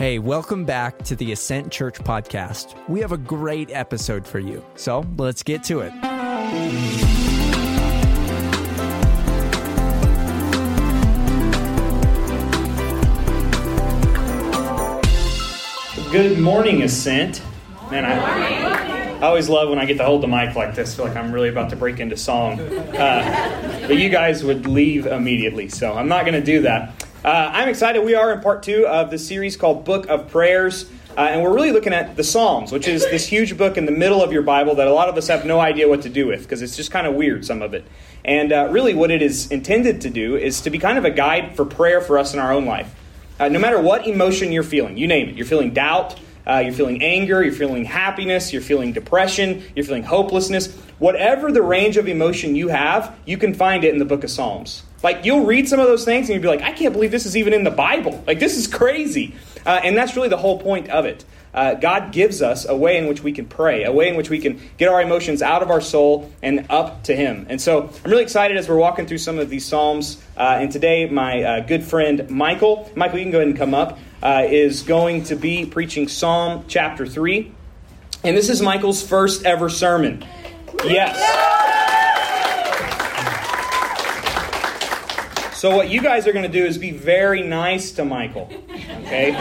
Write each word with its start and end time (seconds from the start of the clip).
Hey, 0.00 0.18
welcome 0.18 0.64
back 0.64 0.96
to 1.02 1.14
the 1.14 1.32
Ascent 1.32 1.70
Church 1.70 1.98
podcast. 1.98 2.74
We 2.88 3.00
have 3.00 3.12
a 3.12 3.18
great 3.18 3.70
episode 3.70 4.26
for 4.26 4.38
you. 4.38 4.64
So 4.74 5.04
let's 5.18 5.42
get 5.42 5.62
to 5.64 5.80
it. 5.80 5.92
Good 16.10 16.38
morning, 16.38 16.80
Ascent. 16.80 17.42
Man, 17.90 18.06
I, 18.06 19.18
I 19.18 19.26
always 19.26 19.50
love 19.50 19.68
when 19.68 19.78
I 19.78 19.84
get 19.84 19.98
to 19.98 20.04
hold 20.06 20.22
the 20.22 20.28
mic 20.28 20.56
like 20.56 20.74
this. 20.74 20.94
I 20.94 20.96
feel 20.96 21.04
like 21.08 21.16
I'm 21.18 21.30
really 21.30 21.50
about 21.50 21.68
to 21.68 21.76
break 21.76 22.00
into 22.00 22.16
song. 22.16 22.58
Uh, 22.58 23.84
but 23.86 23.98
you 23.98 24.08
guys 24.08 24.44
would 24.44 24.66
leave 24.66 25.04
immediately, 25.04 25.68
so 25.68 25.92
I'm 25.92 26.08
not 26.08 26.24
going 26.24 26.40
to 26.40 26.42
do 26.42 26.62
that. 26.62 26.94
Uh, 27.22 27.50
I'm 27.52 27.68
excited. 27.68 28.02
We 28.02 28.14
are 28.14 28.32
in 28.32 28.40
part 28.40 28.62
two 28.62 28.86
of 28.86 29.10
the 29.10 29.18
series 29.18 29.54
called 29.54 29.84
Book 29.84 30.08
of 30.08 30.28
Prayers. 30.28 30.90
Uh, 31.18 31.22
and 31.22 31.42
we're 31.42 31.52
really 31.52 31.70
looking 31.70 31.92
at 31.92 32.16
the 32.16 32.24
Psalms, 32.24 32.72
which 32.72 32.88
is 32.88 33.02
this 33.10 33.26
huge 33.26 33.58
book 33.58 33.76
in 33.76 33.84
the 33.84 33.92
middle 33.92 34.22
of 34.22 34.32
your 34.32 34.40
Bible 34.40 34.76
that 34.76 34.86
a 34.86 34.92
lot 34.92 35.10
of 35.10 35.18
us 35.18 35.28
have 35.28 35.44
no 35.44 35.60
idea 35.60 35.86
what 35.86 36.00
to 36.02 36.08
do 36.08 36.26
with 36.26 36.44
because 36.44 36.62
it's 36.62 36.76
just 36.76 36.90
kind 36.90 37.06
of 37.06 37.14
weird, 37.14 37.44
some 37.44 37.60
of 37.60 37.74
it. 37.74 37.84
And 38.24 38.54
uh, 38.54 38.68
really, 38.70 38.94
what 38.94 39.10
it 39.10 39.20
is 39.20 39.50
intended 39.50 40.00
to 40.00 40.08
do 40.08 40.36
is 40.36 40.62
to 40.62 40.70
be 40.70 40.78
kind 40.78 40.96
of 40.96 41.04
a 41.04 41.10
guide 41.10 41.56
for 41.56 41.66
prayer 41.66 42.00
for 42.00 42.16
us 42.16 42.32
in 42.32 42.40
our 42.40 42.52
own 42.52 42.64
life. 42.64 42.94
Uh, 43.38 43.48
no 43.48 43.58
matter 43.58 43.78
what 43.78 44.06
emotion 44.06 44.50
you're 44.50 44.62
feeling, 44.62 44.96
you 44.96 45.06
name 45.06 45.28
it, 45.28 45.34
you're 45.34 45.44
feeling 45.46 45.74
doubt, 45.74 46.18
uh, 46.46 46.58
you're 46.58 46.72
feeling 46.72 47.02
anger, 47.02 47.42
you're 47.42 47.52
feeling 47.52 47.84
happiness, 47.84 48.52
you're 48.52 48.62
feeling 48.62 48.92
depression, 48.92 49.62
you're 49.74 49.84
feeling 49.84 50.02
hopelessness, 50.02 50.74
whatever 50.98 51.50
the 51.52 51.62
range 51.62 51.96
of 51.96 52.08
emotion 52.08 52.54
you 52.54 52.68
have, 52.68 53.16
you 53.26 53.38
can 53.38 53.54
find 53.54 53.84
it 53.84 53.92
in 53.92 53.98
the 53.98 54.04
book 54.04 54.24
of 54.24 54.30
Psalms. 54.30 54.82
Like, 55.02 55.24
you'll 55.24 55.44
read 55.44 55.68
some 55.68 55.80
of 55.80 55.86
those 55.86 56.04
things 56.04 56.28
and 56.28 56.34
you'll 56.34 56.42
be 56.42 56.58
like, 56.58 56.62
I 56.62 56.72
can't 56.72 56.92
believe 56.92 57.10
this 57.10 57.24
is 57.24 57.36
even 57.36 57.52
in 57.52 57.64
the 57.64 57.70
Bible. 57.70 58.22
Like, 58.26 58.38
this 58.38 58.56
is 58.56 58.66
crazy. 58.66 59.34
Uh, 59.64 59.80
and 59.82 59.96
that's 59.96 60.16
really 60.16 60.28
the 60.28 60.36
whole 60.36 60.58
point 60.58 60.88
of 60.90 61.06
it. 61.06 61.24
Uh, 61.52 61.74
God 61.74 62.12
gives 62.12 62.42
us 62.42 62.66
a 62.68 62.76
way 62.76 62.96
in 62.96 63.08
which 63.08 63.22
we 63.22 63.32
can 63.32 63.46
pray, 63.46 63.84
a 63.84 63.92
way 63.92 64.08
in 64.08 64.16
which 64.16 64.30
we 64.30 64.38
can 64.38 64.60
get 64.76 64.88
our 64.88 65.02
emotions 65.02 65.42
out 65.42 65.62
of 65.62 65.70
our 65.70 65.80
soul 65.80 66.30
and 66.42 66.66
up 66.70 67.04
to 67.04 67.16
Him. 67.16 67.46
And 67.48 67.60
so 67.60 67.90
I'm 68.04 68.10
really 68.10 68.22
excited 68.22 68.56
as 68.56 68.68
we're 68.68 68.76
walking 68.76 69.06
through 69.06 69.18
some 69.18 69.38
of 69.38 69.50
these 69.50 69.64
Psalms. 69.64 70.22
Uh, 70.36 70.58
and 70.60 70.70
today, 70.70 71.08
my 71.08 71.42
uh, 71.42 71.60
good 71.60 71.82
friend 71.82 72.30
Michael, 72.30 72.90
Michael, 72.94 73.18
you 73.18 73.24
can 73.24 73.32
go 73.32 73.38
ahead 73.38 73.48
and 73.48 73.56
come 73.56 73.74
up, 73.74 73.98
uh, 74.22 74.44
is 74.48 74.82
going 74.82 75.24
to 75.24 75.36
be 75.36 75.66
preaching 75.66 76.08
Psalm 76.08 76.64
chapter 76.68 77.06
3. 77.06 77.52
And 78.22 78.36
this 78.36 78.48
is 78.48 78.60
Michael's 78.62 79.06
first 79.06 79.44
ever 79.44 79.68
sermon. 79.68 80.24
Yes. 80.84 81.16
So 85.60 85.76
what 85.76 85.90
you 85.90 86.00
guys 86.00 86.26
are 86.26 86.32
going 86.32 86.50
to 86.50 86.50
do 86.50 86.64
is 86.64 86.78
be 86.78 86.90
very 86.90 87.42
nice 87.42 87.92
to 87.92 88.04
Michael. 88.04 88.50
Okay? 88.70 89.32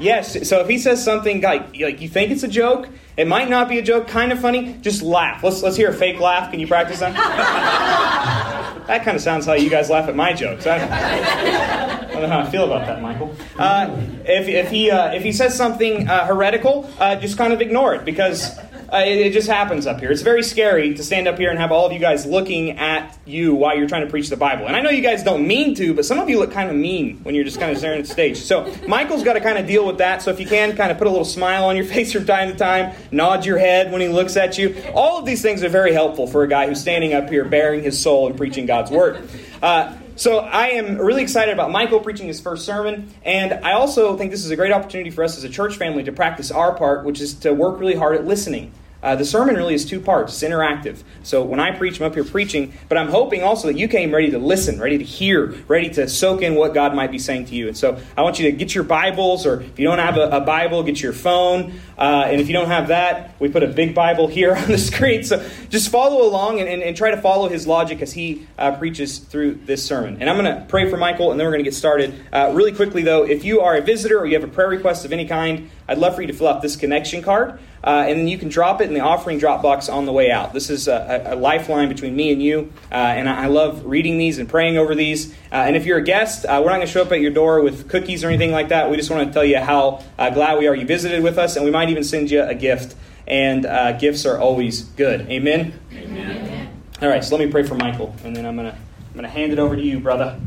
Yes. 0.00 0.48
So 0.48 0.60
if 0.60 0.68
he 0.68 0.78
says 0.78 1.04
something 1.04 1.40
like 1.40 1.78
like 1.80 2.00
you 2.00 2.08
think 2.08 2.30
it's 2.30 2.42
a 2.42 2.48
joke, 2.48 2.88
it 3.16 3.26
might 3.28 3.48
not 3.48 3.68
be 3.68 3.78
a 3.78 3.82
joke, 3.82 4.08
kind 4.08 4.32
of 4.32 4.40
funny, 4.40 4.74
just 4.80 5.02
laugh. 5.02 5.42
Let's 5.42 5.62
let's 5.62 5.76
hear 5.76 5.90
a 5.90 5.94
fake 5.94 6.20
laugh. 6.20 6.50
Can 6.50 6.60
you 6.60 6.66
practice 6.66 7.00
that? 7.00 7.14
that 8.86 9.04
kind 9.04 9.16
of 9.16 9.22
sounds 9.22 9.46
how 9.46 9.54
you 9.54 9.70
guys 9.70 9.90
laugh 9.90 10.08
at 10.08 10.16
my 10.16 10.32
jokes. 10.32 10.66
I, 10.66 10.76
I 10.76 12.06
don't 12.12 12.22
know 12.22 12.28
how 12.28 12.40
I 12.40 12.50
feel 12.50 12.64
about 12.64 12.86
that, 12.86 13.00
Michael. 13.00 13.34
Uh, 13.58 13.96
if, 14.24 14.48
if 14.48 14.70
he 14.70 14.90
uh, 14.90 15.12
if 15.12 15.22
he 15.22 15.32
says 15.32 15.56
something 15.56 16.08
uh, 16.08 16.26
heretical, 16.26 16.90
uh, 16.98 17.16
just 17.16 17.38
kind 17.38 17.52
of 17.52 17.60
ignore 17.60 17.94
it 17.94 18.04
because 18.04 18.58
uh, 18.92 18.98
it, 18.98 19.18
it, 19.18 19.32
just 19.32 19.48
happens 19.48 19.86
up 19.86 20.00
here. 20.00 20.10
It's 20.10 20.22
very 20.22 20.42
scary 20.42 20.94
to 20.94 21.02
stand 21.02 21.28
up 21.28 21.38
here 21.38 21.50
and 21.50 21.58
have 21.58 21.72
all 21.72 21.86
of 21.86 21.92
you 21.92 21.98
guys 21.98 22.26
looking 22.26 22.72
at 22.72 23.18
you 23.24 23.54
while 23.54 23.76
you're 23.76 23.88
trying 23.88 24.04
to 24.04 24.10
preach 24.10 24.28
the 24.28 24.36
Bible. 24.36 24.66
And 24.66 24.76
I 24.76 24.80
know 24.80 24.90
you 24.90 25.02
guys 25.02 25.22
don't 25.22 25.46
mean 25.46 25.74
to, 25.76 25.94
but 25.94 26.04
some 26.04 26.18
of 26.18 26.28
you 26.28 26.38
look 26.38 26.52
kind 26.52 26.70
of 26.70 26.76
mean 26.76 27.18
when 27.24 27.34
you're 27.34 27.44
just 27.44 27.58
kind 27.58 27.72
of 27.72 27.78
staring 27.78 28.00
at 28.00 28.06
the 28.06 28.12
stage. 28.12 28.38
So 28.38 28.72
Michael's 28.86 29.22
got 29.22 29.34
to 29.34 29.40
kind 29.40 29.58
of 29.58 29.66
deal 29.66 29.86
with 29.86 29.98
that. 29.98 30.22
So 30.22 30.30
if 30.30 30.40
you 30.40 30.46
can, 30.46 30.76
kind 30.76 30.90
of 30.92 30.98
put 30.98 31.06
a 31.06 31.10
little 31.10 31.24
smile 31.24 31.64
on 31.64 31.76
your 31.76 31.84
face 31.94 32.12
from 32.12 32.26
time 32.26 32.50
to 32.50 32.56
time, 32.56 32.94
nod 33.10 33.44
your 33.44 33.58
head 33.58 33.92
when 33.92 34.00
he 34.00 34.08
looks 34.08 34.36
at 34.36 34.58
you. 34.58 34.76
All 34.94 35.18
of 35.18 35.26
these 35.26 35.42
things 35.42 35.62
are 35.62 35.68
very 35.68 35.92
helpful 35.92 36.26
for 36.26 36.42
a 36.42 36.48
guy 36.48 36.66
who's 36.66 36.80
standing 36.80 37.14
up 37.14 37.28
here 37.28 37.44
baring 37.44 37.82
his 37.82 38.00
soul 38.00 38.26
and 38.26 38.36
preaching 38.36 38.66
God's 38.66 38.90
word. 38.90 39.28
Uh, 39.62 39.96
so 40.16 40.38
I 40.38 40.68
am 40.68 40.98
really 40.98 41.22
excited 41.22 41.52
about 41.52 41.70
Michael 41.70 42.00
preaching 42.00 42.26
his 42.26 42.40
first 42.40 42.64
sermon, 42.64 43.12
and 43.24 43.52
I 43.52 43.72
also 43.72 44.16
think 44.16 44.30
this 44.30 44.44
is 44.44 44.50
a 44.50 44.56
great 44.56 44.72
opportunity 44.72 45.10
for 45.10 45.24
us 45.24 45.36
as 45.36 45.44
a 45.44 45.48
church 45.48 45.76
family 45.76 46.04
to 46.04 46.12
practice 46.12 46.50
our 46.50 46.74
part, 46.74 47.04
which 47.04 47.20
is 47.20 47.34
to 47.34 47.52
work 47.52 47.78
really 47.80 47.96
hard 47.96 48.16
at 48.16 48.26
listening. 48.26 48.72
Uh, 49.04 49.14
the 49.14 49.24
sermon 49.24 49.54
really 49.54 49.74
is 49.74 49.84
two 49.84 50.00
parts. 50.00 50.32
It's 50.32 50.50
interactive. 50.50 51.02
So 51.22 51.44
when 51.44 51.60
I 51.60 51.76
preach, 51.76 52.00
I'm 52.00 52.06
up 52.06 52.14
here 52.14 52.24
preaching, 52.24 52.72
but 52.88 52.96
I'm 52.96 53.08
hoping 53.08 53.42
also 53.42 53.68
that 53.68 53.76
you 53.76 53.86
came 53.86 54.14
ready 54.14 54.30
to 54.30 54.38
listen, 54.38 54.80
ready 54.80 54.96
to 54.96 55.04
hear, 55.04 55.54
ready 55.68 55.90
to 55.90 56.08
soak 56.08 56.40
in 56.40 56.54
what 56.54 56.72
God 56.72 56.94
might 56.94 57.10
be 57.10 57.18
saying 57.18 57.44
to 57.46 57.54
you. 57.54 57.68
And 57.68 57.76
so 57.76 58.00
I 58.16 58.22
want 58.22 58.38
you 58.38 58.50
to 58.50 58.56
get 58.56 58.74
your 58.74 58.84
Bibles, 58.84 59.44
or 59.44 59.60
if 59.60 59.78
you 59.78 59.86
don't 59.86 59.98
have 59.98 60.16
a, 60.16 60.38
a 60.38 60.40
Bible, 60.40 60.82
get 60.82 61.02
your 61.02 61.12
phone. 61.12 61.74
Uh, 61.98 62.24
and 62.26 62.40
if 62.40 62.48
you 62.48 62.54
don't 62.54 62.68
have 62.68 62.88
that, 62.88 63.38
we 63.38 63.48
put 63.50 63.62
a 63.62 63.68
big 63.68 63.94
Bible 63.94 64.26
here 64.26 64.54
on 64.56 64.68
the 64.68 64.78
screen. 64.78 65.22
So 65.22 65.46
just 65.68 65.90
follow 65.90 66.26
along 66.26 66.60
and, 66.60 66.68
and, 66.68 66.82
and 66.82 66.96
try 66.96 67.10
to 67.10 67.20
follow 67.20 67.50
his 67.50 67.66
logic 67.66 68.00
as 68.00 68.14
he 68.14 68.46
uh, 68.58 68.76
preaches 68.76 69.18
through 69.18 69.56
this 69.66 69.84
sermon. 69.84 70.16
And 70.20 70.30
I'm 70.30 70.42
going 70.42 70.54
to 70.54 70.64
pray 70.66 70.88
for 70.88 70.96
Michael, 70.96 71.30
and 71.30 71.38
then 71.38 71.46
we're 71.46 71.52
going 71.52 71.64
to 71.64 71.70
get 71.70 71.74
started. 71.74 72.14
Uh, 72.32 72.52
really 72.54 72.72
quickly, 72.72 73.02
though, 73.02 73.24
if 73.24 73.44
you 73.44 73.60
are 73.60 73.76
a 73.76 73.82
visitor 73.82 74.18
or 74.18 74.26
you 74.26 74.34
have 74.34 74.48
a 74.48 74.52
prayer 74.52 74.68
request 74.68 75.04
of 75.04 75.12
any 75.12 75.26
kind, 75.26 75.70
I'd 75.88 75.98
love 75.98 76.14
for 76.14 76.22
you 76.22 76.28
to 76.28 76.32
fill 76.32 76.48
out 76.48 76.62
this 76.62 76.76
connection 76.76 77.22
card. 77.22 77.58
Uh, 77.84 78.06
and 78.08 78.18
then 78.18 78.28
you 78.28 78.38
can 78.38 78.48
drop 78.48 78.80
it 78.80 78.88
in 78.88 78.94
the 78.94 79.00
offering 79.00 79.38
drop 79.38 79.60
box 79.60 79.90
on 79.90 80.06
the 80.06 80.12
way 80.12 80.30
out. 80.30 80.54
This 80.54 80.70
is 80.70 80.88
a, 80.88 81.22
a 81.26 81.36
lifeline 81.36 81.90
between 81.90 82.16
me 82.16 82.32
and 82.32 82.42
you, 82.42 82.72
uh, 82.90 82.94
and 82.94 83.28
I, 83.28 83.44
I, 83.44 83.46
love 83.48 83.84
reading 83.84 84.16
these 84.16 84.38
and 84.38 84.48
praying 84.48 84.78
over 84.78 84.94
these. 84.94 85.34
Uh, 85.52 85.56
and 85.56 85.76
if 85.76 85.84
you're 85.84 85.98
a 85.98 86.02
guest, 86.02 86.46
uh, 86.46 86.62
we're 86.64 86.70
not 86.70 86.76
going 86.76 86.86
to 86.86 86.92
show 86.92 87.02
up 87.02 87.12
at 87.12 87.20
your 87.20 87.30
door 87.30 87.60
with 87.60 87.90
cookies 87.90 88.24
or 88.24 88.28
anything 88.28 88.52
like 88.52 88.70
that. 88.70 88.90
We 88.90 88.96
just 88.96 89.10
want 89.10 89.28
to 89.28 89.34
tell 89.34 89.44
you 89.44 89.58
how 89.58 90.02
uh, 90.18 90.30
glad 90.30 90.58
we 90.58 90.66
are 90.66 90.74
you 90.74 90.86
visited 90.86 91.22
with 91.22 91.36
us, 91.36 91.56
and 91.56 91.64
we 91.64 91.70
might 91.70 91.90
even 91.90 92.04
send 92.04 92.30
you 92.30 92.42
a 92.42 92.54
gift. 92.54 92.96
And 93.26 93.66
uh, 93.66 93.92
gifts 93.92 94.24
are 94.24 94.38
always 94.38 94.84
good. 94.84 95.22
Amen? 95.28 95.78
Amen. 95.92 96.82
All 97.02 97.08
right, 97.08 97.22
so 97.22 97.36
let 97.36 97.44
me 97.44 97.50
pray 97.50 97.64
for 97.64 97.74
Michael, 97.74 98.14
and 98.24 98.34
then 98.34 98.46
I'm 98.46 98.56
going 98.56 98.70
to 98.70 98.76
I'm 98.76 99.12
going 99.12 99.24
to 99.24 99.30
hand 99.30 99.52
it 99.52 99.58
over 99.58 99.76
to 99.76 99.82
you, 99.82 100.00
brother. 100.00 100.40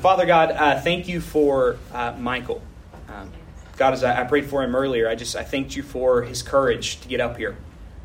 Father 0.00 0.24
God, 0.26 0.82
thank 0.82 1.06
you 1.06 1.20
for 1.20 1.76
Michael. 2.18 2.62
Um, 3.08 3.30
God, 3.78 3.94
as 3.94 4.04
I, 4.04 4.20
I 4.20 4.24
prayed 4.24 4.46
for 4.46 4.62
him 4.62 4.74
earlier, 4.74 5.08
I 5.08 5.14
just 5.14 5.36
I 5.36 5.44
thanked 5.44 5.74
you 5.74 5.82
for 5.82 6.22
his 6.22 6.42
courage 6.42 7.00
to 7.00 7.08
get 7.08 7.20
up 7.20 7.38
here. 7.38 7.56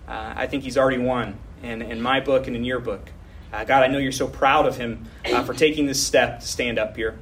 Uh, 0.07 0.33
I 0.35 0.47
think 0.47 0.63
he's 0.63 0.77
already 0.77 0.99
won 0.99 1.37
in, 1.61 1.81
in 1.81 2.01
my 2.01 2.19
book 2.19 2.47
and 2.47 2.55
in 2.55 2.63
your 2.63 2.79
book. 2.79 3.09
Uh, 3.51 3.63
God, 3.63 3.83
I 3.83 3.87
know 3.87 3.97
you're 3.97 4.11
so 4.11 4.27
proud 4.27 4.65
of 4.65 4.77
him 4.77 5.07
uh, 5.25 5.43
for 5.43 5.53
taking 5.53 5.85
this 5.85 6.05
step 6.05 6.39
to 6.39 6.47
stand 6.47 6.79
up 6.79 6.95
here. 6.95 7.17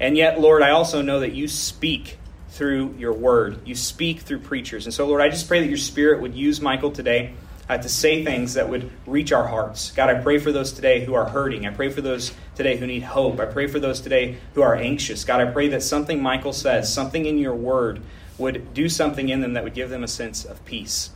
And 0.00 0.16
yet, 0.16 0.40
Lord, 0.40 0.62
I 0.62 0.70
also 0.70 1.02
know 1.02 1.20
that 1.20 1.32
you 1.32 1.48
speak 1.48 2.18
through 2.50 2.94
your 2.98 3.12
word. 3.12 3.66
You 3.66 3.74
speak 3.74 4.20
through 4.20 4.40
preachers. 4.40 4.86
And 4.86 4.94
so, 4.94 5.06
Lord, 5.06 5.20
I 5.20 5.28
just 5.28 5.48
pray 5.48 5.60
that 5.60 5.68
your 5.68 5.78
spirit 5.78 6.20
would 6.20 6.34
use 6.34 6.60
Michael 6.60 6.90
today 6.90 7.34
uh, 7.68 7.78
to 7.78 7.88
say 7.88 8.24
things 8.24 8.54
that 8.54 8.68
would 8.68 8.90
reach 9.06 9.32
our 9.32 9.46
hearts. 9.46 9.92
God, 9.92 10.10
I 10.10 10.20
pray 10.20 10.38
for 10.38 10.52
those 10.52 10.72
today 10.72 11.04
who 11.04 11.14
are 11.14 11.28
hurting. 11.28 11.66
I 11.66 11.70
pray 11.70 11.88
for 11.88 12.00
those 12.00 12.32
today 12.54 12.76
who 12.76 12.86
need 12.86 13.02
hope. 13.02 13.40
I 13.40 13.46
pray 13.46 13.66
for 13.66 13.80
those 13.80 14.00
today 14.00 14.36
who 14.54 14.62
are 14.62 14.74
anxious. 14.74 15.24
God, 15.24 15.40
I 15.40 15.50
pray 15.50 15.68
that 15.68 15.82
something 15.82 16.22
Michael 16.22 16.52
says, 16.52 16.92
something 16.92 17.24
in 17.24 17.38
your 17.38 17.54
word, 17.54 18.00
would 18.36 18.74
do 18.74 18.88
something 18.88 19.28
in 19.28 19.40
them 19.40 19.54
that 19.54 19.64
would 19.64 19.74
give 19.74 19.90
them 19.90 20.04
a 20.04 20.08
sense 20.08 20.44
of 20.44 20.64
peace. 20.64 21.10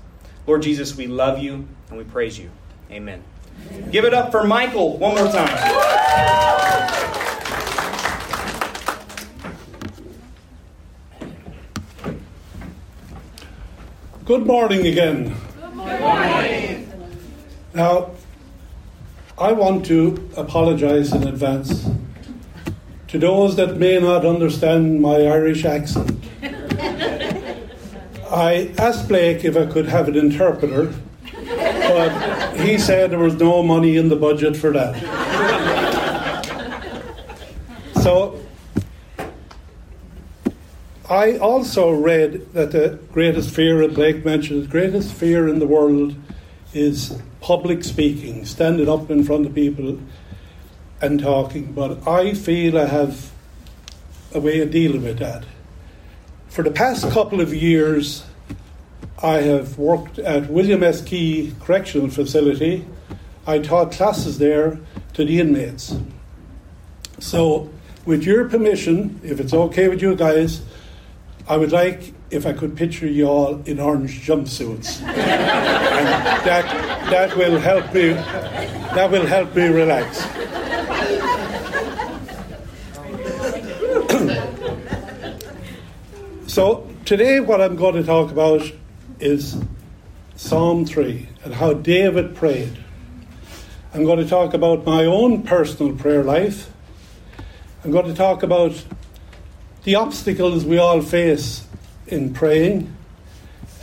Lord 0.46 0.62
Jesus, 0.62 0.96
we 0.96 1.06
love 1.06 1.38
you 1.38 1.66
and 1.90 1.98
we 1.98 2.04
praise 2.04 2.38
you. 2.38 2.50
Amen. 2.90 3.22
Amen. 3.70 3.90
Give 3.90 4.04
it 4.04 4.14
up 4.14 4.30
for 4.30 4.44
Michael 4.44 4.96
one 4.98 5.16
more 5.16 5.30
time. 5.30 6.28
Good 14.24 14.46
morning 14.46 14.86
again. 14.86 15.34
Now, 17.78 18.10
I 19.38 19.52
want 19.52 19.86
to 19.86 20.28
apologize 20.36 21.12
in 21.12 21.28
advance 21.28 21.88
to 23.06 23.20
those 23.20 23.54
that 23.54 23.76
may 23.76 24.00
not 24.00 24.26
understand 24.26 25.00
my 25.00 25.14
Irish 25.14 25.64
accent. 25.64 26.24
I 28.32 28.74
asked 28.78 29.06
Blake 29.06 29.44
if 29.44 29.56
I 29.56 29.66
could 29.66 29.86
have 29.86 30.08
an 30.08 30.16
interpreter, 30.16 30.92
but 31.54 32.56
he 32.56 32.78
said 32.78 33.12
there 33.12 33.20
was 33.20 33.34
no 33.34 33.62
money 33.62 33.96
in 33.96 34.08
the 34.08 34.16
budget 34.16 34.56
for 34.56 34.72
that. 34.72 34.96
So, 38.02 38.40
I 41.08 41.36
also 41.38 41.92
read 41.92 42.52
that 42.54 42.72
the 42.72 42.98
greatest 43.12 43.54
fear, 43.54 43.86
that 43.86 43.94
Blake 43.94 44.24
mentioned, 44.24 44.64
the 44.64 44.68
greatest 44.68 45.12
fear 45.12 45.46
in 45.46 45.58
the 45.58 45.66
world 45.66 46.16
is 46.72 47.20
public 47.40 47.84
speaking, 47.84 48.44
standing 48.44 48.88
up 48.88 49.10
in 49.10 49.24
front 49.24 49.46
of 49.46 49.54
people 49.54 49.98
and 51.00 51.20
talking. 51.20 51.72
But 51.72 52.06
I 52.06 52.34
feel 52.34 52.78
I 52.78 52.86
have 52.86 53.30
a 54.34 54.40
way 54.40 54.60
of 54.60 54.70
dealing 54.70 55.02
with 55.02 55.18
that. 55.18 55.44
For 56.48 56.62
the 56.62 56.70
past 56.70 57.10
couple 57.10 57.40
of 57.40 57.54
years, 57.54 58.24
I 59.22 59.38
have 59.38 59.78
worked 59.78 60.18
at 60.18 60.48
William 60.50 60.82
S. 60.82 61.02
Key 61.02 61.54
Correctional 61.60 62.08
Facility. 62.08 62.86
I 63.46 63.58
taught 63.58 63.92
classes 63.92 64.38
there 64.38 64.78
to 65.14 65.24
the 65.24 65.40
inmates. 65.40 65.96
So, 67.18 67.70
with 68.04 68.22
your 68.22 68.48
permission, 68.48 69.20
if 69.24 69.40
it's 69.40 69.52
okay 69.52 69.88
with 69.88 70.00
you 70.00 70.14
guys, 70.14 70.62
I 71.48 71.56
would 71.56 71.72
like 71.72 72.12
if 72.30 72.46
I 72.46 72.52
could 72.52 72.76
picture 72.76 73.06
you 73.06 73.26
all 73.26 73.62
in 73.62 73.80
orange 73.80 74.26
jumpsuits. 74.26 75.02
and 75.06 75.16
that, 76.46 77.10
that 77.10 77.36
will 77.36 77.58
help 77.58 77.92
me 77.94 78.14
that 78.94 79.10
will 79.10 79.26
help 79.26 79.54
me 79.54 79.66
relax. 79.68 80.18
so 86.52 86.88
today 87.04 87.38
what 87.40 87.60
I'm 87.60 87.76
going 87.76 87.94
to 87.94 88.02
talk 88.02 88.32
about 88.32 88.62
is 89.20 89.62
Psalm 90.34 90.84
3 90.84 91.28
and 91.44 91.54
how 91.54 91.74
David 91.74 92.34
prayed. 92.34 92.76
I'm 93.94 94.04
going 94.04 94.18
to 94.18 94.28
talk 94.28 94.54
about 94.54 94.84
my 94.84 95.04
own 95.04 95.42
personal 95.42 95.94
prayer 95.94 96.24
life. 96.24 96.70
I'm 97.84 97.90
going 97.92 98.06
to 98.06 98.14
talk 98.14 98.42
about 98.42 98.84
the 99.84 99.94
obstacles 99.94 100.64
we 100.64 100.78
all 100.78 101.02
face 101.02 101.67
in 102.08 102.32
praying, 102.32 102.94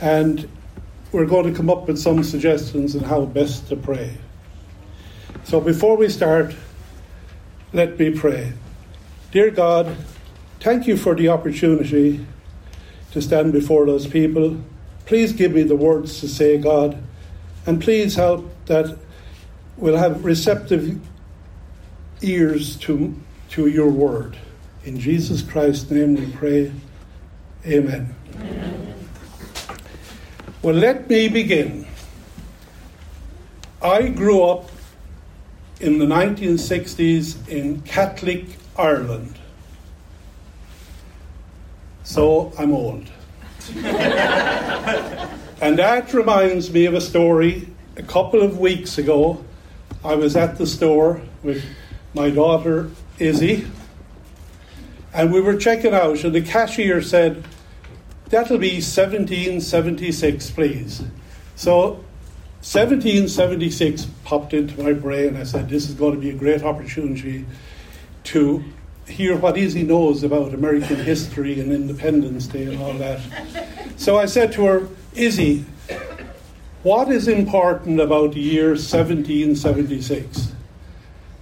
and 0.00 0.48
we're 1.12 1.26
going 1.26 1.50
to 1.50 1.56
come 1.56 1.70
up 1.70 1.86
with 1.86 1.98
some 1.98 2.22
suggestions 2.22 2.94
on 2.94 3.04
how 3.04 3.24
best 3.24 3.68
to 3.68 3.76
pray. 3.76 4.16
So 5.44 5.60
before 5.60 5.96
we 5.96 6.08
start, 6.08 6.54
let 7.72 7.98
me 7.98 8.10
pray. 8.10 8.52
Dear 9.30 9.50
God, 9.50 9.96
thank 10.60 10.86
you 10.86 10.96
for 10.96 11.14
the 11.14 11.28
opportunity 11.28 12.26
to 13.12 13.22
stand 13.22 13.52
before 13.52 13.86
those 13.86 14.06
people. 14.06 14.60
Please 15.04 15.32
give 15.32 15.52
me 15.52 15.62
the 15.62 15.76
words 15.76 16.20
to 16.20 16.28
say, 16.28 16.58
God, 16.58 17.00
and 17.64 17.80
please 17.80 18.16
help 18.16 18.50
that 18.66 18.98
we'll 19.76 19.96
have 19.96 20.24
receptive 20.24 20.98
ears 22.22 22.76
to, 22.78 23.14
to 23.50 23.68
your 23.68 23.88
word. 23.88 24.36
In 24.84 24.98
Jesus 24.98 25.42
Christ's 25.42 25.90
name 25.90 26.14
we 26.16 26.26
pray. 26.32 26.72
Amen. 27.64 28.15
Well, 30.62 30.74
let 30.74 31.08
me 31.08 31.28
begin. 31.28 31.86
I 33.80 34.08
grew 34.08 34.42
up 34.42 34.70
in 35.80 35.98
the 35.98 36.06
1960s 36.06 37.48
in 37.48 37.82
Catholic 37.82 38.44
Ireland. 38.76 39.38
So 42.02 42.52
I'm 42.58 42.72
old. 42.72 43.08
and 43.76 43.86
that 45.78 46.12
reminds 46.12 46.72
me 46.72 46.86
of 46.86 46.94
a 46.94 47.00
story. 47.00 47.68
A 47.96 48.02
couple 48.02 48.42
of 48.42 48.58
weeks 48.58 48.98
ago, 48.98 49.44
I 50.04 50.14
was 50.14 50.36
at 50.36 50.58
the 50.58 50.66
store 50.66 51.20
with 51.42 51.64
my 52.14 52.30
daughter 52.30 52.90
Izzy, 53.18 53.66
and 55.12 55.32
we 55.32 55.40
were 55.40 55.56
checking 55.56 55.94
out, 55.94 56.22
and 56.24 56.34
the 56.34 56.42
cashier 56.42 57.02
said, 57.02 57.44
That'll 58.28 58.58
be 58.58 58.80
1776, 58.80 60.50
please. 60.50 61.02
So 61.54 62.04
1776 62.62 64.06
popped 64.24 64.52
into 64.52 64.82
my 64.82 64.92
brain. 64.92 65.36
I 65.36 65.44
said, 65.44 65.68
This 65.68 65.88
is 65.88 65.94
going 65.94 66.14
to 66.14 66.20
be 66.20 66.30
a 66.30 66.34
great 66.34 66.64
opportunity 66.64 67.44
to 68.24 68.64
hear 69.06 69.36
what 69.36 69.56
Izzy 69.56 69.84
knows 69.84 70.24
about 70.24 70.52
American 70.52 70.96
history 70.96 71.60
and 71.60 71.70
Independence 71.70 72.48
Day 72.48 72.64
and 72.64 72.82
all 72.82 72.94
that. 72.94 73.20
So 73.96 74.18
I 74.18 74.26
said 74.26 74.50
to 74.54 74.64
her, 74.64 74.88
Izzy, 75.14 75.64
what 76.82 77.08
is 77.08 77.28
important 77.28 78.00
about 78.00 78.32
the 78.32 78.40
year 78.40 78.70
1776? 78.70 80.52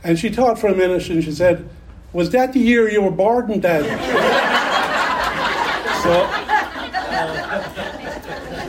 And 0.02 0.18
she 0.18 0.28
thought 0.28 0.58
for 0.58 0.68
a 0.68 0.74
minute 0.74 1.08
and 1.08 1.24
she 1.24 1.32
said, 1.32 1.66
Was 2.12 2.28
that 2.30 2.52
the 2.52 2.60
year 2.60 2.90
you 2.90 3.00
were 3.00 3.10
born, 3.10 3.60
Dad? 3.60 3.84
so, 6.02 6.33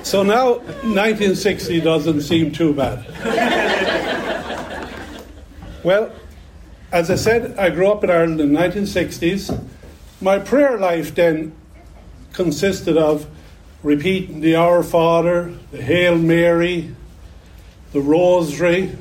so 0.05 0.21
now 0.21 0.59
1960 0.83 1.81
doesn't 1.81 2.21
seem 2.21 2.51
too 2.51 2.75
bad. 2.75 3.03
well, 5.83 6.11
as 6.91 7.09
I 7.09 7.15
said, 7.15 7.57
I 7.57 7.71
grew 7.71 7.91
up 7.91 8.03
in 8.03 8.11
Ireland 8.11 8.39
in 8.39 8.53
the 8.53 8.59
1960s. 8.59 9.67
My 10.21 10.37
prayer 10.37 10.77
life 10.77 11.15
then 11.15 11.55
consisted 12.33 12.97
of 12.97 13.25
repeating 13.81 14.41
the 14.41 14.55
Our 14.55 14.83
Father, 14.83 15.51
the 15.71 15.81
Hail 15.81 16.19
Mary, 16.19 16.95
the 17.91 17.99
Rosary, 17.99 18.95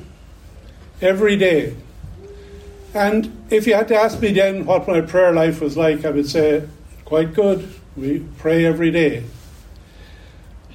every 1.03 1.37
day. 1.37 1.77
And 2.95 3.45
if 3.51 3.67
you 3.67 3.75
had 3.75 3.89
to 3.89 3.95
ask 3.95 4.21
me 4.21 4.33
then 4.33 4.65
what 4.65 4.89
my 4.89 5.03
prayer 5.03 5.35
life 5.35 5.61
was 5.61 5.77
like, 5.77 6.07
I 6.07 6.11
would 6.11 6.31
say, 6.31 6.67
quite 7.05 7.35
good. 7.35 7.69
We 7.95 8.21
pray 8.39 8.65
every 8.65 8.91
day. 8.91 9.25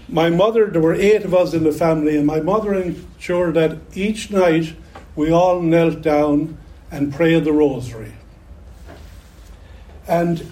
My 0.09 0.29
mother, 0.29 0.65
there 0.65 0.81
were 0.81 0.95
eight 0.95 1.23
of 1.23 1.35
us 1.35 1.53
in 1.53 1.63
the 1.63 1.71
family, 1.71 2.17
and 2.17 2.25
my 2.25 2.39
mother 2.39 2.73
ensured 2.73 3.53
that 3.53 3.77
each 3.94 4.31
night 4.31 4.75
we 5.15 5.31
all 5.31 5.61
knelt 5.61 6.01
down 6.01 6.57
and 6.89 7.13
prayed 7.13 7.44
the 7.44 7.53
rosary. 7.53 8.13
And 10.07 10.51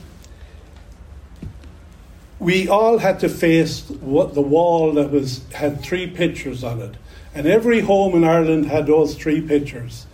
we 2.39 2.68
all 2.68 3.00
had 3.00 3.19
to 3.21 3.30
face 3.30 3.89
what 3.89 4.36
the 4.36 4.42
wall 4.42 4.94
that 4.94 5.09
was 5.09 5.42
had 5.54 5.81
three 5.81 6.06
pictures 6.06 6.63
on 6.63 6.80
it. 6.80 6.95
And 7.33 7.48
every 7.48 7.80
home 7.80 8.13
in 8.15 8.24
Ireland 8.24 8.68
had 8.68 8.86
those 8.86 9.15
three 9.15 9.42
pictures. 9.42 10.06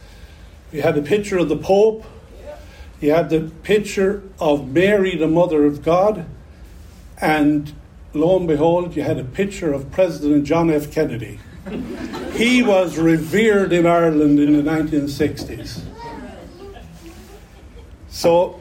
We 0.71 0.79
had 0.79 0.97
a 0.97 1.01
picture 1.01 1.37
of 1.37 1.49
the 1.49 1.57
Pope, 1.57 2.05
you 3.01 3.11
had 3.11 3.29
the 3.29 3.51
picture 3.63 4.23
of 4.39 4.69
Mary, 4.71 5.17
the 5.17 5.27
Mother 5.27 5.65
of 5.65 5.83
God, 5.83 6.25
and 7.19 7.73
lo 8.13 8.37
and 8.37 8.47
behold, 8.47 8.95
you 8.95 9.03
had 9.03 9.17
a 9.17 9.23
picture 9.23 9.73
of 9.73 9.91
President 9.91 10.45
John 10.45 10.69
F. 10.69 10.91
Kennedy. 10.91 11.39
he 12.33 12.61
was 12.61 12.97
revered 12.97 13.71
in 13.71 13.85
Ireland 13.85 14.39
in 14.39 14.53
the 14.53 14.69
1960s. 14.69 15.81
So 18.09 18.59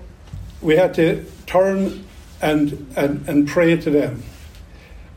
we 0.60 0.76
had 0.76 0.94
to 0.94 1.24
turn 1.46 2.04
and, 2.40 2.92
and, 2.96 3.28
and 3.28 3.48
pray 3.48 3.76
to 3.76 3.90
them. 3.90 4.22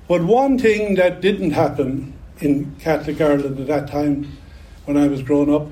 But 0.07 0.23
one 0.23 0.59
thing 0.59 0.95
that 0.95 1.21
didn't 1.21 1.51
happen 1.51 2.13
in 2.39 2.75
Catholic 2.79 3.19
Ireland 3.21 3.59
at 3.59 3.67
that 3.67 3.89
time 3.89 4.37
when 4.85 4.97
I 4.97 5.07
was 5.07 5.21
growing 5.21 5.53
up 5.53 5.67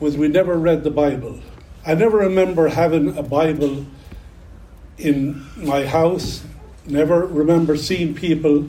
was 0.00 0.16
we 0.16 0.28
never 0.28 0.56
read 0.56 0.84
the 0.84 0.90
Bible. 0.90 1.40
I 1.86 1.94
never 1.94 2.18
remember 2.18 2.68
having 2.68 3.16
a 3.16 3.22
Bible 3.22 3.86
in 4.98 5.46
my 5.56 5.86
house, 5.86 6.44
never 6.86 7.26
remember 7.26 7.76
seeing 7.76 8.14
people 8.14 8.68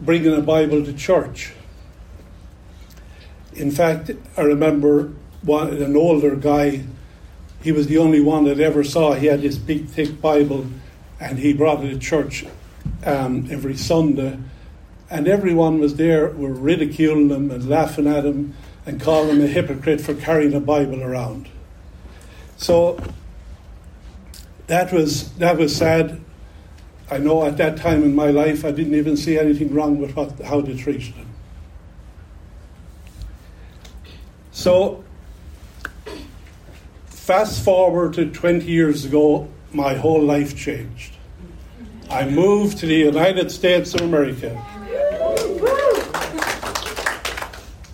bringing 0.00 0.34
a 0.34 0.40
Bible 0.40 0.84
to 0.84 0.92
church. 0.92 1.52
In 3.54 3.70
fact, 3.70 4.10
I 4.36 4.42
remember 4.42 5.12
one, 5.42 5.68
an 5.82 5.96
older 5.96 6.36
guy, 6.36 6.84
he 7.62 7.72
was 7.72 7.86
the 7.86 7.98
only 7.98 8.20
one 8.20 8.44
that 8.44 8.60
ever 8.60 8.84
saw, 8.84 9.14
he 9.14 9.26
had 9.26 9.42
this 9.42 9.56
big, 9.56 9.86
thick 9.86 10.20
Bible, 10.20 10.66
and 11.18 11.38
he 11.38 11.52
brought 11.52 11.84
it 11.84 11.90
to 11.90 11.98
church 11.98 12.46
um, 13.04 13.48
every 13.50 13.76
Sunday. 13.76 14.38
And 15.10 15.26
everyone 15.26 15.80
was 15.80 15.96
there, 15.96 16.30
were 16.30 16.52
ridiculing 16.52 17.30
him 17.30 17.50
and 17.50 17.68
laughing 17.68 18.06
at 18.06 18.24
him 18.24 18.54
and 18.86 19.00
calling 19.00 19.36
him 19.36 19.44
a 19.44 19.46
hypocrite 19.46 20.00
for 20.00 20.14
carrying 20.14 20.54
a 20.54 20.60
Bible 20.60 21.02
around. 21.02 21.48
So 22.56 23.02
that 24.68 24.92
was 24.92 25.32
that 25.34 25.58
was 25.58 25.74
sad. 25.74 26.20
I 27.10 27.18
know 27.18 27.44
at 27.44 27.56
that 27.56 27.76
time 27.76 28.04
in 28.04 28.14
my 28.14 28.30
life 28.30 28.64
I 28.64 28.70
didn't 28.70 28.94
even 28.94 29.16
see 29.16 29.38
anything 29.38 29.74
wrong 29.74 29.98
with 29.98 30.14
what, 30.14 30.40
how 30.40 30.60
they 30.60 30.76
treated 30.76 31.14
him. 31.14 31.26
So 34.52 35.04
fast 37.06 37.64
forward 37.64 38.14
to 38.14 38.30
20 38.30 38.64
years 38.64 39.04
ago, 39.04 39.48
my 39.72 39.94
whole 39.94 40.22
life 40.22 40.56
changed. 40.56 41.14
I 42.10 42.28
moved 42.28 42.78
to 42.78 42.86
the 42.86 42.94
United 42.94 43.50
States 43.50 43.94
of 43.94 44.00
America. 44.00 44.60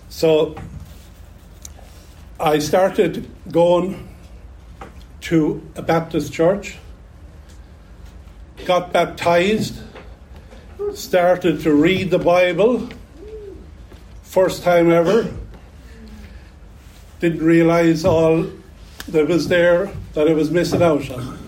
So 0.09 0.55
I 2.39 2.59
started 2.59 3.29
going 3.51 4.07
to 5.21 5.61
a 5.75 5.81
Baptist 5.81 6.33
church, 6.33 6.77
got 8.67 8.91
baptized, 8.91 9.79
started 10.93 11.61
to 11.61 11.73
read 11.73 12.11
the 12.11 12.19
Bible, 12.19 12.89
first 14.23 14.61
time 14.61 14.91
ever. 14.91 15.33
Didn't 17.21 17.43
realize 17.43 18.03
all 18.03 18.45
that 19.07 19.27
was 19.29 19.47
there 19.47 19.89
that 20.13 20.27
I 20.27 20.33
was 20.33 20.51
missing 20.51 20.83
out 20.83 21.09
on. 21.09 21.39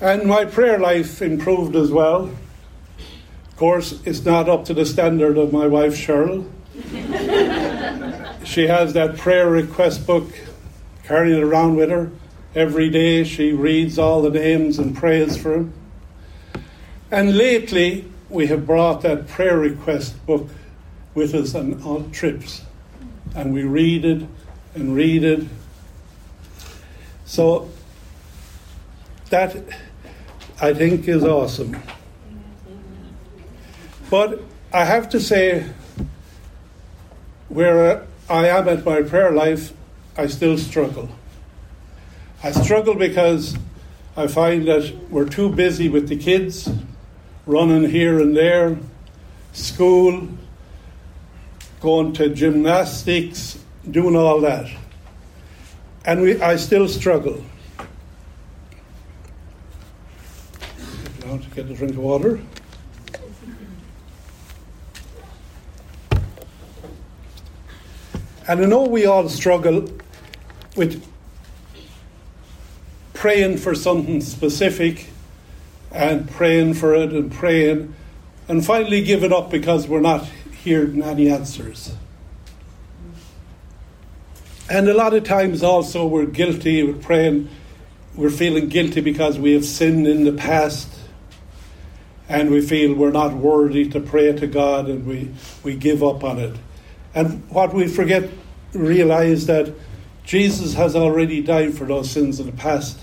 And 0.00 0.24
my 0.24 0.44
prayer 0.44 0.80
life 0.80 1.22
improved 1.22 1.76
as 1.76 1.92
well. 1.92 2.24
Of 2.24 3.56
course, 3.56 4.00
it's 4.04 4.24
not 4.24 4.48
up 4.48 4.64
to 4.64 4.74
the 4.74 4.84
standard 4.84 5.38
of 5.38 5.52
my 5.52 5.68
wife 5.68 5.94
Cheryl 5.94 6.50
she 8.44 8.66
has 8.66 8.92
that 8.92 9.16
prayer 9.16 9.48
request 9.48 10.06
book, 10.06 10.28
carrying 11.04 11.38
it 11.38 11.42
around 11.42 11.76
with 11.76 11.90
her 11.90 12.10
Every 12.58 12.90
day 12.90 13.22
she 13.22 13.52
reads 13.52 14.00
all 14.00 14.20
the 14.20 14.30
names 14.30 14.80
and 14.80 14.96
prays 14.96 15.36
for 15.36 15.54
him. 15.54 15.72
And 17.08 17.36
lately, 17.36 18.04
we 18.28 18.48
have 18.48 18.66
brought 18.66 19.02
that 19.02 19.28
prayer 19.28 19.56
request 19.56 20.26
book 20.26 20.48
with 21.14 21.36
us 21.36 21.54
on, 21.54 21.80
on 21.84 22.10
trips. 22.10 22.62
And 23.36 23.54
we 23.54 23.62
read 23.62 24.04
it 24.04 24.26
and 24.74 24.96
read 24.96 25.22
it. 25.22 25.46
So, 27.26 27.70
that 29.30 29.56
I 30.60 30.74
think 30.74 31.06
is 31.06 31.22
awesome. 31.22 31.80
But 34.10 34.42
I 34.72 34.84
have 34.84 35.08
to 35.10 35.20
say, 35.20 35.64
where 37.50 38.04
I 38.28 38.48
am 38.48 38.68
at 38.68 38.84
my 38.84 39.02
prayer 39.02 39.30
life, 39.30 39.72
I 40.16 40.26
still 40.26 40.58
struggle. 40.58 41.08
I 42.40 42.52
struggle 42.52 42.94
because 42.94 43.56
I 44.16 44.28
find 44.28 44.68
that 44.68 44.94
we're 45.10 45.28
too 45.28 45.48
busy 45.48 45.88
with 45.88 46.08
the 46.08 46.16
kids, 46.16 46.70
running 47.46 47.90
here 47.90 48.20
and 48.20 48.36
there, 48.36 48.78
school, 49.52 50.28
going 51.80 52.12
to 52.12 52.28
gymnastics, 52.28 53.58
doing 53.90 54.14
all 54.14 54.40
that. 54.42 54.70
And 56.04 56.22
we, 56.22 56.40
I 56.40 56.54
still 56.56 56.86
struggle. 56.86 57.44
Now 61.24 61.38
to 61.38 61.50
get 61.54 61.68
a 61.68 61.74
drink 61.74 61.92
of 61.92 61.98
water. 61.98 62.40
And 68.46 68.60
I 68.62 68.64
know 68.64 68.84
we 68.84 69.06
all 69.06 69.28
struggle 69.28 69.88
with 70.76 71.04
praying 73.18 73.56
for 73.56 73.74
something 73.74 74.20
specific 74.20 75.10
and 75.90 76.30
praying 76.30 76.72
for 76.72 76.94
it 76.94 77.12
and 77.12 77.32
praying 77.32 77.92
and 78.46 78.64
finally 78.64 79.02
giving 79.02 79.32
up 79.32 79.50
because 79.50 79.88
we're 79.88 80.00
not 80.00 80.24
hearing 80.62 81.02
any 81.02 81.28
answers. 81.28 81.96
And 84.70 84.88
a 84.88 84.94
lot 84.94 85.14
of 85.14 85.24
times 85.24 85.64
also 85.64 86.06
we're 86.06 86.26
guilty 86.26 86.84
we're 86.84 86.92
praying, 86.92 87.48
we're 88.14 88.30
feeling 88.30 88.68
guilty 88.68 89.00
because 89.00 89.36
we 89.36 89.52
have 89.54 89.64
sinned 89.64 90.06
in 90.06 90.22
the 90.22 90.32
past 90.32 90.88
and 92.28 92.52
we 92.52 92.60
feel 92.60 92.94
we're 92.94 93.10
not 93.10 93.32
worthy 93.32 93.88
to 93.88 93.98
pray 93.98 94.32
to 94.32 94.46
God 94.46 94.88
and 94.88 95.04
we, 95.04 95.28
we 95.64 95.74
give 95.74 96.04
up 96.04 96.22
on 96.22 96.38
it. 96.38 96.56
And 97.16 97.50
what 97.50 97.74
we 97.74 97.88
forget, 97.88 98.30
realize 98.74 99.46
that 99.46 99.74
Jesus 100.28 100.74
has 100.74 100.94
already 100.94 101.40
died 101.40 101.72
for 101.72 101.86
those 101.86 102.10
sins 102.10 102.38
in 102.38 102.44
the 102.44 102.52
past. 102.52 102.98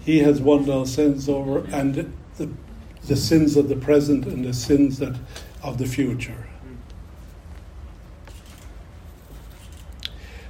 He 0.00 0.20
has 0.20 0.40
won 0.40 0.64
those 0.64 0.90
sins 0.90 1.28
over, 1.28 1.58
and 1.70 2.10
the, 2.38 2.48
the 3.06 3.16
sins 3.16 3.54
of 3.54 3.68
the 3.68 3.76
present 3.76 4.24
and 4.24 4.46
the 4.46 4.54
sins 4.54 4.98
that 4.98 5.14
of 5.62 5.76
the 5.76 5.84
future. 5.84 6.48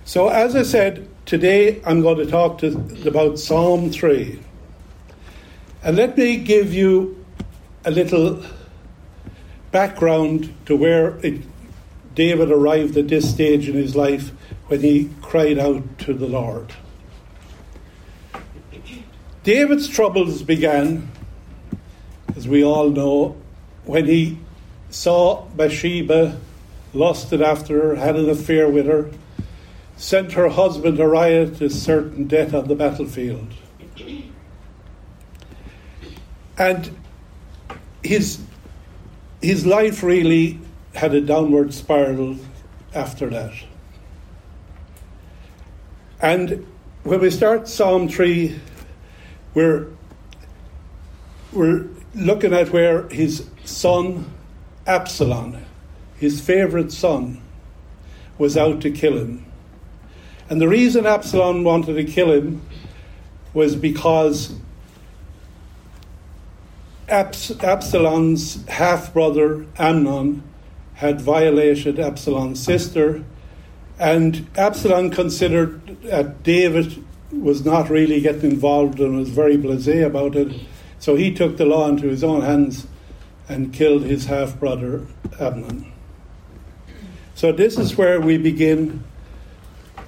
So, 0.04 0.28
as 0.28 0.54
I 0.54 0.62
said, 0.62 1.08
today 1.26 1.82
I'm 1.84 2.00
going 2.00 2.18
to 2.18 2.26
talk 2.26 2.58
to, 2.58 2.76
about 3.04 3.40
Psalm 3.40 3.90
3. 3.90 4.40
And 5.82 5.96
let 5.96 6.16
me 6.16 6.36
give 6.36 6.72
you 6.72 7.26
a 7.84 7.90
little 7.90 8.40
background 9.72 10.54
to 10.66 10.76
where 10.76 11.18
it 11.26 11.42
David 12.14 12.52
arrived 12.52 12.96
at 12.96 13.08
this 13.08 13.28
stage 13.28 13.68
in 13.68 13.74
his 13.74 13.96
life 13.96 14.30
when 14.68 14.80
he 14.80 15.10
cried 15.22 15.58
out 15.58 15.98
to 15.98 16.14
the 16.14 16.26
Lord. 16.26 16.72
David's 19.42 19.88
troubles 19.88 20.42
began, 20.42 21.10
as 22.36 22.46
we 22.46 22.62
all 22.62 22.90
know, 22.90 23.36
when 23.84 24.04
he 24.06 24.38
saw 24.90 25.46
Bathsheba, 25.56 26.38
lusted 26.92 27.40
after 27.40 27.80
her, 27.80 27.96
had 27.96 28.16
an 28.16 28.28
affair 28.28 28.68
with 28.68 28.86
her, 28.86 29.10
sent 29.96 30.32
her 30.32 30.48
husband 30.48 30.98
Uriah 30.98 31.50
to 31.50 31.70
certain 31.70 32.26
death 32.26 32.52
on 32.52 32.68
the 32.68 32.74
battlefield. 32.74 33.48
And 36.58 36.94
his, 38.02 38.40
his 39.40 39.64
life 39.64 40.02
really 40.02 40.60
had 40.94 41.14
a 41.14 41.20
downward 41.20 41.72
spiral 41.72 42.36
after 42.94 43.30
that. 43.30 43.54
And 46.20 46.66
when 47.04 47.20
we 47.20 47.30
start 47.30 47.68
Psalm 47.68 48.08
3, 48.08 48.58
we're, 49.54 49.86
we're 51.52 51.86
looking 52.14 52.52
at 52.52 52.70
where 52.70 53.08
his 53.08 53.48
son, 53.64 54.28
Absalom, 54.86 55.64
his 56.16 56.40
favourite 56.40 56.90
son, 56.90 57.40
was 58.36 58.56
out 58.56 58.80
to 58.80 58.90
kill 58.90 59.16
him. 59.16 59.44
And 60.50 60.60
the 60.60 60.66
reason 60.66 61.06
Absalom 61.06 61.62
wanted 61.62 61.94
to 61.94 62.04
kill 62.04 62.32
him 62.32 62.62
was 63.54 63.76
because 63.76 64.54
Abs- 67.08 67.62
Absalom's 67.62 68.66
half 68.66 69.12
brother, 69.12 69.66
Amnon, 69.78 70.42
had 70.94 71.20
violated 71.20 72.00
Absalom's 72.00 72.60
sister, 72.60 73.24
and 73.98 74.46
Absalom 74.56 75.10
considered 75.10 76.02
that 76.02 76.42
David 76.42 77.04
was 77.32 77.64
not 77.64 77.90
really 77.90 78.20
getting 78.20 78.52
involved 78.52 79.00
and 79.00 79.16
was 79.16 79.28
very 79.28 79.56
blasé 79.56 80.06
about 80.06 80.36
it. 80.36 80.52
So 80.98 81.16
he 81.16 81.32
took 81.32 81.56
the 81.56 81.66
law 81.66 81.88
into 81.88 82.08
his 82.08 82.24
own 82.24 82.42
hands 82.42 82.86
and 83.48 83.72
killed 83.72 84.02
his 84.04 84.26
half 84.26 84.58
brother 84.58 85.06
Amnon. 85.38 85.92
So 87.34 87.52
this 87.52 87.78
is 87.78 87.96
where 87.96 88.20
we 88.20 88.38
begin 88.38 89.04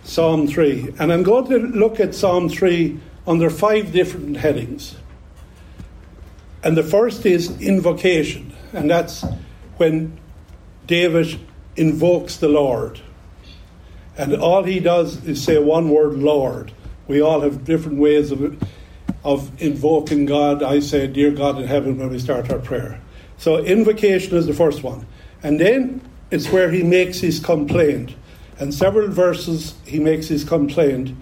Psalm 0.02 0.47
3. 0.47 0.94
And 0.99 1.12
I'm 1.12 1.23
going 1.23 1.47
to 1.50 1.59
look 1.59 2.00
at 2.00 2.14
Psalm 2.14 2.49
3 2.49 2.99
under 3.26 3.50
five 3.50 3.92
different 3.92 4.37
headings. 4.37 4.97
And 6.62 6.76
the 6.76 6.82
first 6.82 7.25
is 7.25 7.59
invocation, 7.61 8.52
and 8.73 8.90
that's 8.90 9.25
when 9.76 10.18
David 10.87 11.38
invokes 11.76 12.37
the 12.37 12.49
Lord. 12.49 13.00
And 14.17 14.35
all 14.35 14.64
he 14.64 14.81
does 14.81 15.25
is 15.25 15.43
say 15.43 15.59
one 15.59 15.88
word, 15.88 16.14
Lord. 16.14 16.73
We 17.07 17.21
all 17.21 17.40
have 17.40 17.64
different 17.64 17.99
ways 17.99 18.31
of, 18.31 18.62
of 19.25 19.62
invoking 19.62 20.26
God. 20.26 20.62
I 20.62 20.81
say, 20.81 21.07
Dear 21.07 21.31
God 21.31 21.59
in 21.59 21.67
heaven, 21.67 21.99
when 21.99 22.11
we 22.11 22.19
start 22.19 22.50
our 22.50 22.59
prayer. 22.59 23.00
So, 23.38 23.59
invocation 23.59 24.37
is 24.37 24.47
the 24.47 24.55
first 24.55 24.83
one. 24.83 25.07
And 25.43 25.59
then 25.59 26.02
it's 26.31 26.50
where 26.50 26.71
he 26.71 26.83
makes 26.83 27.19
his 27.19 27.40
complaint. 27.40 28.14
And 28.59 28.75
several 28.75 29.09
verses, 29.09 29.75
he 29.87 29.99
makes 29.99 30.29
his 30.29 30.45
complaint. 30.45 31.17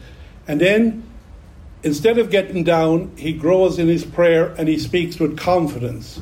And 0.49 0.61
then, 0.61 1.05
instead 1.83 2.19
of 2.19 2.31
getting 2.31 2.65
down, 2.65 3.13
he 3.17 3.33
grows 3.33 3.79
in 3.79 3.87
his 3.87 4.05
prayer 4.05 4.55
and 4.59 4.69
he 4.69 4.79
speaks 4.79 5.21
with 5.21 5.39
confidence. 5.39 6.21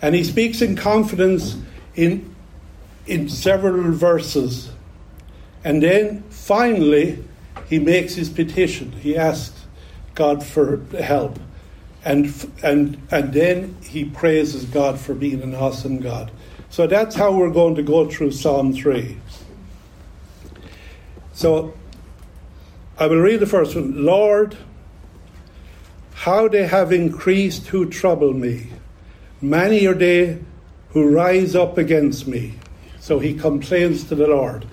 And 0.00 0.14
he 0.14 0.24
speaks 0.24 0.62
in 0.62 0.76
confidence 0.76 1.56
in 1.94 2.34
in 3.06 3.28
several 3.28 3.92
verses. 3.92 4.70
And 5.66 5.82
then 5.82 6.22
finally, 6.30 7.24
he 7.68 7.80
makes 7.80 8.14
his 8.14 8.30
petition. 8.30 8.92
He 8.92 9.16
asks 9.16 9.66
God 10.14 10.44
for 10.44 10.76
help. 11.02 11.40
And, 12.04 12.32
and, 12.62 13.02
and 13.10 13.32
then 13.32 13.76
he 13.82 14.04
praises 14.04 14.64
God 14.64 15.00
for 15.00 15.12
being 15.12 15.42
an 15.42 15.56
awesome 15.56 15.98
God. 15.98 16.30
So 16.70 16.86
that's 16.86 17.16
how 17.16 17.32
we're 17.32 17.50
going 17.50 17.74
to 17.74 17.82
go 17.82 18.08
through 18.08 18.30
Psalm 18.30 18.74
3. 18.74 19.18
So 21.32 21.74
I 22.96 23.08
will 23.08 23.18
read 23.18 23.40
the 23.40 23.46
first 23.46 23.74
one 23.74 24.04
Lord, 24.04 24.56
how 26.14 26.46
they 26.46 26.68
have 26.68 26.92
increased 26.92 27.66
who 27.66 27.90
trouble 27.90 28.32
me. 28.32 28.68
Many 29.42 29.84
are 29.88 29.94
they 29.94 30.38
who 30.90 31.12
rise 31.12 31.56
up 31.56 31.76
against 31.76 32.28
me. 32.28 32.54
So 33.00 33.18
he 33.18 33.34
complains 33.34 34.04
to 34.04 34.14
the 34.14 34.28
Lord. 34.28 34.64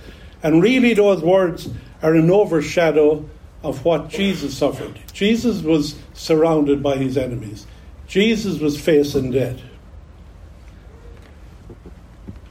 And 0.43 0.61
really, 0.61 0.93
those 0.93 1.23
words 1.23 1.69
are 2.01 2.13
an 2.13 2.29
overshadow 2.29 3.25
of 3.63 3.85
what 3.85 4.09
Jesus 4.09 4.57
suffered. 4.57 4.99
Jesus 5.13 5.61
was 5.61 5.95
surrounded 6.13 6.83
by 6.83 6.97
his 6.97 7.17
enemies, 7.17 7.65
Jesus 8.07 8.59
was 8.59 8.79
facing 8.79 9.31
death. 9.31 9.59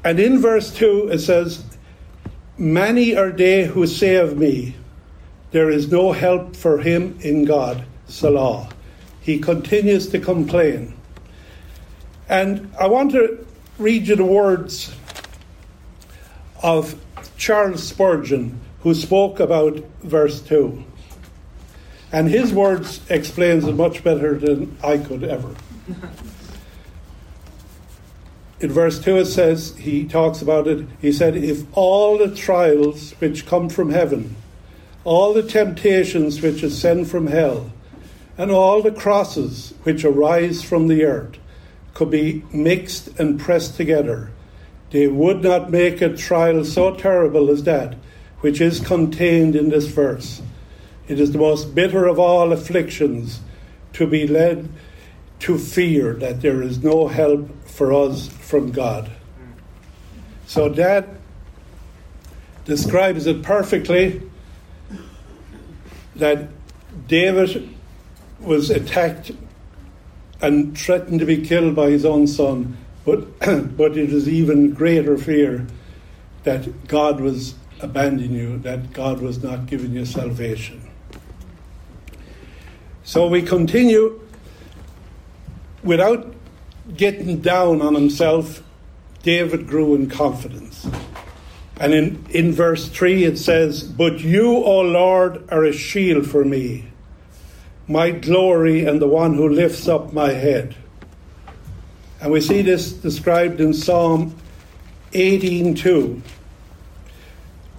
And 0.05 0.19
in 0.19 0.41
verse 0.41 0.75
2, 0.75 1.11
it 1.13 1.21
says, 1.21 1.65
Many 2.59 3.15
are 3.15 3.31
they 3.31 3.67
who 3.67 3.87
say 3.87 4.17
of 4.17 4.37
me, 4.37 4.75
There 5.53 5.71
is 5.71 5.93
no 5.93 6.13
help 6.13 6.57
for 6.57 6.79
him 6.79 7.19
in 7.21 7.45
God, 7.45 7.85
Selah. 8.09 8.69
He 9.21 9.39
continues 9.39 10.09
to 10.09 10.19
complain. 10.19 10.95
And 12.29 12.73
I 12.81 12.89
want 12.89 13.13
to 13.13 13.47
read 13.79 14.09
you 14.09 14.17
the 14.17 14.25
words 14.25 14.93
of 16.63 16.97
Charles 17.37 17.83
Spurgeon, 17.83 18.61
who 18.81 18.95
spoke 18.95 19.41
about 19.41 19.77
verse 20.03 20.41
2. 20.43 20.85
And 22.13 22.29
his 22.29 22.53
words 22.53 23.01
explains 23.09 23.65
it 23.65 23.75
much 23.75 24.05
better 24.05 24.39
than 24.39 24.77
I 24.85 24.99
could 24.99 25.25
ever. 25.25 25.55
In 28.61 28.71
verse 28.71 29.03
2 29.03 29.17
it 29.17 29.27
says, 29.27 29.75
he 29.77 30.05
talks 30.07 30.41
about 30.41 30.69
it, 30.69 30.87
he 31.01 31.11
said, 31.11 31.37
If 31.37 31.65
all 31.77 32.19
the 32.19 32.33
trials 32.35 33.11
which 33.13 33.45
come 33.45 33.69
from 33.69 33.91
heaven, 33.91 34.37
all 35.05 35.33
the 35.33 35.43
temptations 35.43 36.41
which 36.41 36.63
ascend 36.63 37.11
from 37.11 37.27
hell, 37.27 37.73
and 38.39 38.51
all 38.51 38.81
the 38.81 38.93
crosses 38.93 39.75
which 39.83 40.05
arise 40.05 40.63
from 40.63 40.87
the 40.87 41.05
earth 41.05 41.39
could 41.95 42.11
be 42.11 42.45
mixed 42.53 43.09
and 43.19 43.41
pressed 43.41 43.77
together, 43.77 44.31
they 44.93 45.09
would 45.09 45.43
not 45.43 45.71
make 45.71 46.01
a 46.01 46.17
trial 46.17 46.65
so 46.65 46.95
terrible 46.95 47.51
as 47.51 47.65
that 47.65 47.97
which 48.43 48.61
is 48.61 48.81
contained 48.81 49.57
in 49.57 49.71
this 49.71 49.87
verse. 49.87 50.43
It 51.09 51.19
is 51.19 51.33
the 51.33 51.39
most 51.39 51.75
bitter 51.75 52.07
of 52.07 52.19
all 52.19 52.53
afflictions 52.53 53.41
to 53.95 54.07
be 54.07 54.27
led 54.27 54.69
to 55.41 55.59
fear 55.59 56.15
that 56.15 56.43
there 56.43 56.61
is 56.61 56.83
no 56.83 57.09
help 57.09 57.49
for 57.67 57.93
us 57.93 58.29
from 58.29 58.73
God. 58.73 59.11
So 60.47 60.69
that 60.71 61.09
describes 62.65 63.27
it 63.27 63.43
perfectly 63.43 64.23
that 66.17 66.49
David 67.07 67.69
was 68.41 68.71
attacked 68.71 69.31
and 70.41 70.77
threatened 70.77 71.21
to 71.21 71.27
be 71.27 71.47
killed 71.47 71.77
by 71.77 71.91
his 71.91 72.05
own 72.05 72.27
son, 72.27 72.77
but, 73.05 73.39
but 73.77 73.97
it 73.97 74.13
is 74.13 74.29
even 74.29 74.73
greater 74.73 75.17
fear 75.19 75.67
that 76.45 76.89
God 76.89 77.21
was 77.21 77.55
abandoning 77.81 78.33
you, 78.33 78.59
that 78.59 78.93
God 78.93 79.21
was 79.21 79.43
not 79.43 79.67
giving 79.67 79.93
you 79.93 80.05
salvation. 80.05 80.89
So 83.05 83.27
we 83.27 83.43
continue 83.43 84.21
without 85.83 86.35
getting 86.97 87.41
down 87.41 87.83
on 87.83 87.95
himself, 87.95 88.63
David 89.23 89.67
grew 89.67 89.95
in 89.95 90.09
confidence. 90.09 90.87
And 91.79 91.95
in, 91.95 92.25
in 92.31 92.53
verse 92.53 92.89
3 92.89 93.25
it 93.25 93.39
says, 93.39 93.83
But 93.83 94.21
you, 94.21 94.57
O 94.57 94.81
Lord, 94.81 95.49
are 95.51 95.65
a 95.65 95.73
shield 95.73 96.27
for 96.27 96.45
me, 96.45 96.89
my 97.89 98.11
glory 98.11 98.85
and 98.85 99.01
the 99.01 99.09
one 99.09 99.35
who 99.35 99.49
lifts 99.49 99.89
up 99.89 100.13
my 100.13 100.31
head. 100.31 100.77
And 102.23 102.31
we 102.31 102.41
see 102.41 102.63
this 102.63 102.93
described 102.93 103.61
in 103.61 103.75
Psalm 103.75 104.37
18:2, 105.11 106.21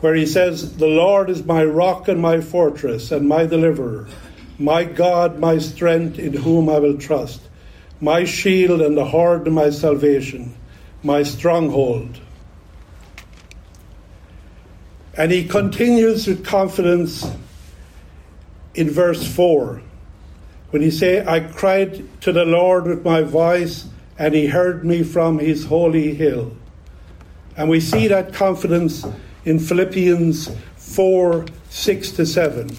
where 0.01 0.15
he 0.15 0.25
says, 0.25 0.75
The 0.75 0.85
Lord 0.85 1.29
is 1.29 1.45
my 1.45 1.63
rock 1.63 2.09
and 2.09 2.21
my 2.21 2.41
fortress 2.41 3.09
and 3.09 3.25
my 3.25 3.45
deliverer, 3.45 4.05
my 4.59 4.83
God, 4.83 5.39
my 5.39 5.59
strength, 5.59 6.19
in 6.19 6.33
whom 6.33 6.67
I 6.67 6.79
will 6.79 6.97
trust 6.97 7.39
my 8.01 8.25
shield 8.25 8.81
and 8.81 8.97
the 8.97 9.05
horn 9.05 9.47
of 9.47 9.53
my 9.53 9.69
salvation, 9.69 10.53
my 11.03 11.23
stronghold. 11.23 12.19
And 15.15 15.31
he 15.31 15.47
continues 15.47 16.27
with 16.27 16.45
confidence 16.45 17.25
in 18.75 18.89
verse 18.89 19.25
4 19.25 19.81
when 20.71 20.81
he 20.81 20.91
say 20.91 21.25
I 21.25 21.39
cried 21.39 22.21
to 22.23 22.33
the 22.33 22.43
Lord 22.43 22.87
with 22.87 23.05
my 23.05 23.21
voice 23.21 23.87
and 24.17 24.33
he 24.33 24.47
heard 24.47 24.85
me 24.85 25.03
from 25.03 25.39
his 25.39 25.65
holy 25.65 26.13
hill. 26.13 26.55
And 27.55 27.69
we 27.69 27.79
see 27.79 28.07
that 28.07 28.33
confidence 28.33 29.05
in 29.45 29.59
Philippians 29.59 30.49
4 30.77 31.45
6 31.69 32.11
to 32.11 32.25
7. 32.25 32.69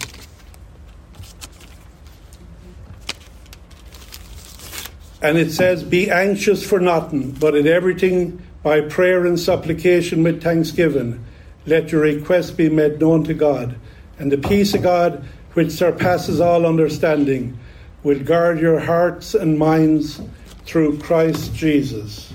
And 5.21 5.37
it 5.37 5.51
says, 5.51 5.83
Be 5.83 6.09
anxious 6.09 6.67
for 6.67 6.79
nothing, 6.79 7.31
but 7.31 7.55
in 7.55 7.67
everything 7.67 8.41
by 8.63 8.81
prayer 8.81 9.25
and 9.25 9.39
supplication 9.39 10.23
with 10.23 10.41
thanksgiving, 10.41 11.23
let 11.65 11.91
your 11.91 12.01
requests 12.01 12.51
be 12.51 12.69
made 12.69 12.99
known 12.99 13.23
to 13.23 13.33
God. 13.33 13.75
And 14.19 14.31
the 14.31 14.37
peace 14.37 14.73
of 14.73 14.83
God, 14.83 15.25
which 15.53 15.71
surpasses 15.71 16.39
all 16.39 16.65
understanding, 16.65 17.57
will 18.03 18.19
guard 18.19 18.59
your 18.59 18.79
hearts 18.79 19.33
and 19.33 19.57
minds 19.57 20.21
through 20.65 20.97
Christ 20.99 21.53
Jesus. 21.53 22.33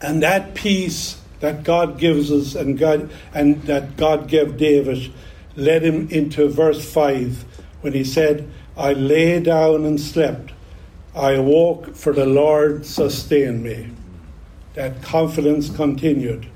And 0.00 0.22
that 0.22 0.54
peace 0.54 1.20
that 1.40 1.64
God 1.64 1.98
gives 1.98 2.30
us 2.30 2.54
and 2.54 2.78
God 2.78 3.10
and 3.34 3.62
that 3.62 3.96
God 3.96 4.28
gave 4.28 4.56
David 4.56 5.12
led 5.56 5.82
him 5.82 6.08
into 6.10 6.48
verse 6.48 6.92
5 6.92 7.44
when 7.80 7.92
he 7.92 8.04
said, 8.04 8.48
I 8.76 8.92
lay 8.92 9.40
down 9.40 9.84
and 9.84 10.00
slept. 10.00 10.52
I 11.14 11.32
awoke, 11.32 11.96
for 11.96 12.12
the 12.12 12.26
Lord 12.26 12.84
sustained 12.84 13.62
me. 13.62 13.90
That 14.74 15.02
confidence 15.02 15.74
continued. 15.74 16.46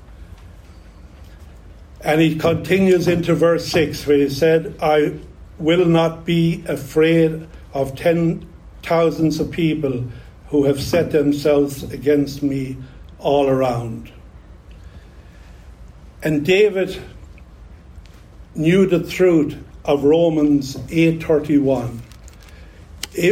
And 2.01 2.21
he 2.21 2.35
continues 2.35 3.07
into 3.07 3.33
verse 3.33 3.67
6, 3.67 4.05
where 4.05 4.17
he 4.17 4.29
said, 4.29 4.75
I 4.81 5.17
will 5.57 5.85
not 5.85 6.25
be 6.25 6.63
afraid 6.67 7.47
of 7.73 7.95
ten 7.95 8.47
thousands 8.83 9.39
of 9.39 9.51
people 9.51 10.05
who 10.47 10.65
have 10.65 10.81
set 10.81 11.11
themselves 11.11 11.83
against 11.91 12.43
me 12.43 12.77
all 13.19 13.47
around. 13.47 14.11
And 16.23 16.45
David 16.45 17.01
knew 18.53 18.85
the 18.85 19.03
truth 19.03 19.57
of 19.85 20.03
Romans 20.03 20.75
8:31 20.89 22.01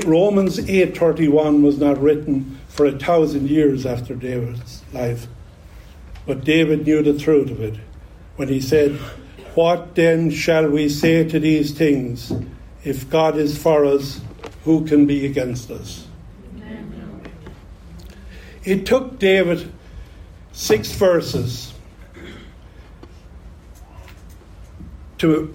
Romans 0.05 0.59
8:31 0.59 1.61
was 1.61 1.77
not 1.77 2.01
written 2.01 2.57
for 2.67 2.85
a 2.85 2.91
thousand 2.91 3.49
years 3.49 3.85
after 3.85 4.13
David's 4.13 4.81
life, 4.93 5.27
but 6.25 6.43
David 6.43 6.85
knew 6.85 7.01
the 7.01 7.17
truth 7.17 7.49
of 7.49 7.61
it 7.61 7.75
when 8.35 8.49
he 8.49 8.59
said, 8.59 8.97
"What 9.55 9.95
then 9.95 10.31
shall 10.31 10.69
we 10.69 10.89
say 10.89 11.23
to 11.23 11.39
these 11.39 11.71
things? 11.71 12.33
If 12.83 13.09
God 13.09 13.37
is 13.37 13.57
for 13.57 13.85
us, 13.85 14.19
who 14.63 14.85
can 14.85 15.05
be 15.05 15.25
against 15.25 15.71
us?" 15.71 16.07
It 18.63 18.85
took 18.85 19.19
David 19.19 19.71
six 20.51 20.91
verses 20.91 21.73
to 25.17 25.53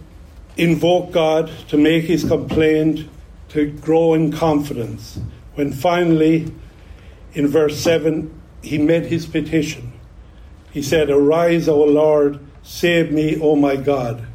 invoke 0.56 1.12
God, 1.12 1.50
to 1.68 1.76
make 1.76 2.04
his 2.04 2.24
complaint, 2.24 3.08
to 3.50 3.66
grow 3.66 4.14
in 4.14 4.30
confidence 4.32 5.18
when 5.54 5.72
finally, 5.72 6.52
in 7.32 7.46
verse 7.46 7.78
7, 7.78 8.30
he 8.62 8.78
made 8.78 9.06
his 9.06 9.26
petition. 9.26 9.92
He 10.70 10.82
said, 10.82 11.10
Arise, 11.10 11.68
O 11.68 11.82
Lord, 11.84 12.40
save 12.62 13.12
me, 13.12 13.38
O 13.40 13.54
my 13.54 13.76
God. 13.76 14.26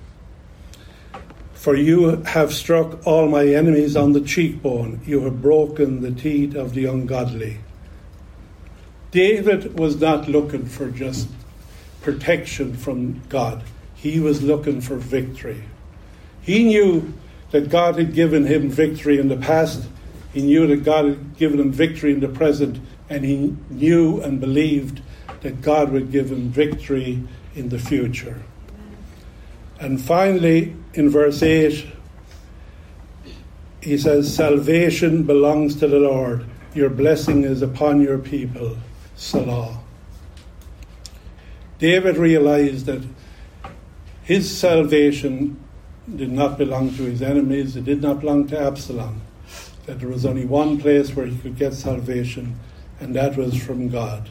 For 1.59 1.75
you 1.75 2.23
have 2.23 2.53
struck 2.53 3.05
all 3.05 3.27
my 3.27 3.45
enemies 3.45 3.97
on 3.97 4.13
the 4.13 4.21
cheekbone, 4.21 5.01
you 5.05 5.19
have 5.25 5.41
broken 5.41 5.99
the 5.99 6.11
teeth 6.11 6.55
of 6.55 6.73
the 6.73 6.85
ungodly. 6.85 7.57
David 9.11 9.77
was 9.77 9.99
not 9.99 10.29
looking 10.29 10.65
for 10.65 10.89
just 10.89 11.27
protection 12.01 12.77
from 12.77 13.21
God, 13.27 13.61
he 13.93 14.21
was 14.21 14.41
looking 14.41 14.79
for 14.79 14.95
victory. 14.95 15.65
He 16.41 16.63
knew 16.63 17.13
that 17.51 17.69
God 17.69 17.97
had 17.97 18.13
given 18.13 18.45
him 18.45 18.69
victory 18.69 19.19
in 19.19 19.27
the 19.27 19.35
past. 19.35 19.85
He 20.33 20.41
knew 20.41 20.65
that 20.67 20.85
God 20.85 21.05
had 21.09 21.35
given 21.35 21.59
him 21.59 21.73
victory 21.73 22.13
in 22.13 22.21
the 22.21 22.29
present, 22.29 22.79
and 23.09 23.25
he 23.25 23.53
knew 23.69 24.21
and 24.21 24.39
believed 24.39 25.01
that 25.41 25.61
God 25.61 25.91
would 25.91 26.09
give 26.09 26.31
him 26.31 26.51
victory 26.51 27.21
in 27.53 27.67
the 27.67 27.79
future. 27.79 28.43
And 29.79 30.01
finally, 30.01 30.75
in 30.93 31.09
verse 31.09 31.41
8, 31.41 31.87
he 33.81 33.97
says, 33.97 34.33
Salvation 34.33 35.23
belongs 35.23 35.75
to 35.77 35.87
the 35.87 35.99
Lord. 35.99 36.45
Your 36.73 36.89
blessing 36.89 37.43
is 37.43 37.61
upon 37.61 38.01
your 38.01 38.17
people. 38.17 38.77
Selah. 39.15 39.79
David 41.79 42.17
realized 42.17 42.85
that 42.87 43.01
his 44.23 44.55
salvation 44.55 45.57
did 46.15 46.31
not 46.31 46.57
belong 46.57 46.93
to 46.95 47.03
his 47.03 47.21
enemies, 47.21 47.75
it 47.75 47.85
did 47.85 48.01
not 48.01 48.19
belong 48.19 48.47
to 48.47 48.59
Absalom. 48.59 49.21
That 49.85 49.99
there 49.99 50.09
was 50.09 50.25
only 50.25 50.45
one 50.45 50.79
place 50.79 51.15
where 51.15 51.25
he 51.25 51.37
could 51.37 51.57
get 51.57 51.73
salvation, 51.73 52.59
and 52.99 53.15
that 53.15 53.37
was 53.37 53.55
from 53.55 53.87
God. 53.89 54.29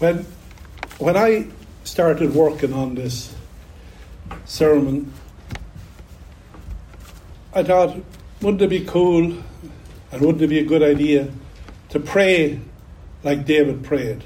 When, 0.00 0.24
when 0.96 1.14
I 1.14 1.48
started 1.84 2.34
working 2.34 2.72
on 2.72 2.94
this 2.94 3.34
sermon, 4.46 5.12
I 7.52 7.62
thought 7.62 7.98
wouldn't 8.40 8.62
it 8.62 8.70
be 8.70 8.86
cool 8.86 9.24
and 10.10 10.22
wouldn't 10.22 10.40
it 10.40 10.46
be 10.46 10.58
a 10.58 10.64
good 10.64 10.82
idea 10.82 11.30
to 11.90 12.00
pray 12.00 12.60
like 13.24 13.44
David 13.44 13.84
prayed? 13.84 14.24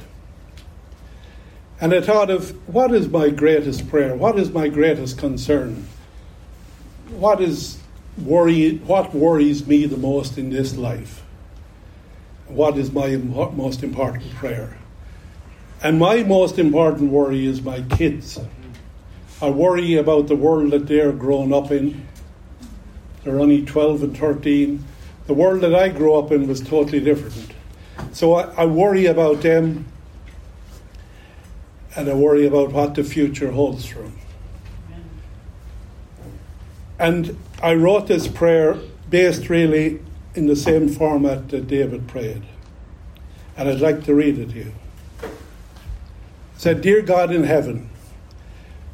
And 1.81 1.93
I 1.93 2.01
thought 2.01 2.31
of 2.31 2.53
what 2.73 2.95
is 2.95 3.09
my 3.09 3.31
greatest 3.31 3.89
prayer? 3.89 4.15
What 4.15 4.39
is 4.39 4.53
my 4.53 4.69
greatest 4.69 5.19
concern? 5.19 5.89
What 7.09 7.41
is 7.41 7.81
worry 8.17 8.77
what 8.77 9.13
worries 9.13 9.67
me 9.67 9.87
the 9.87 9.97
most 9.97 10.39
in 10.39 10.51
this 10.51 10.77
life? 10.77 11.25
What 12.47 12.79
is 12.79 12.93
my 12.93 13.17
most 13.17 13.83
important 13.83 14.31
prayer? 14.37 14.79
And 15.85 15.99
my 15.99 16.23
most 16.23 16.59
important 16.59 17.11
worry 17.11 17.45
is 17.45 17.61
my 17.61 17.83
kids. 17.83 18.41
I 19.43 19.51
worry 19.51 19.97
about 19.97 20.29
the 20.29 20.35
world 20.35 20.71
that 20.71 20.87
they're 20.87 21.13
growing 21.13 21.53
up 21.53 21.71
in. 21.71 22.07
They're 23.23 23.39
only 23.39 23.67
12 23.67 24.03
and 24.03 24.17
13. 24.17 24.83
The 25.27 25.35
world 25.35 25.61
that 25.61 25.75
I 25.75 25.91
grew 25.91 26.15
up 26.15 26.33
in 26.33 26.49
was 26.49 26.63
totally 26.63 27.01
different. 27.01 27.53
So 28.13 28.33
I, 28.33 28.63
I 28.63 28.65
worry 28.65 29.05
about 29.05 29.43
them 29.43 29.85
and 31.95 32.09
I 32.09 32.15
worry 32.15 32.47
about 32.47 32.73
what 32.73 32.95
the 32.95 33.05
future 33.05 33.51
holds 33.51 33.85
for 33.85 33.99
them. 33.99 34.19
And 36.99 37.37
I 37.63 37.75
wrote 37.75 38.07
this 38.07 38.27
prayer 38.27 38.79
based 39.11 39.51
really 39.51 40.01
in 40.35 40.47
the 40.47 40.57
same 40.57 40.89
format 40.89 41.51
that 41.51 41.67
David 41.67 42.09
prayed. 42.09 42.43
And 43.55 43.69
I'd 43.69 43.81
like 43.81 44.05
to 44.05 44.15
read 44.15 44.39
it 44.39 44.51
to 44.53 44.57
you. 44.57 44.73
Said, 46.57 46.81
Dear 46.81 47.03
God 47.03 47.33
in 47.33 47.45
heaven, 47.45 47.91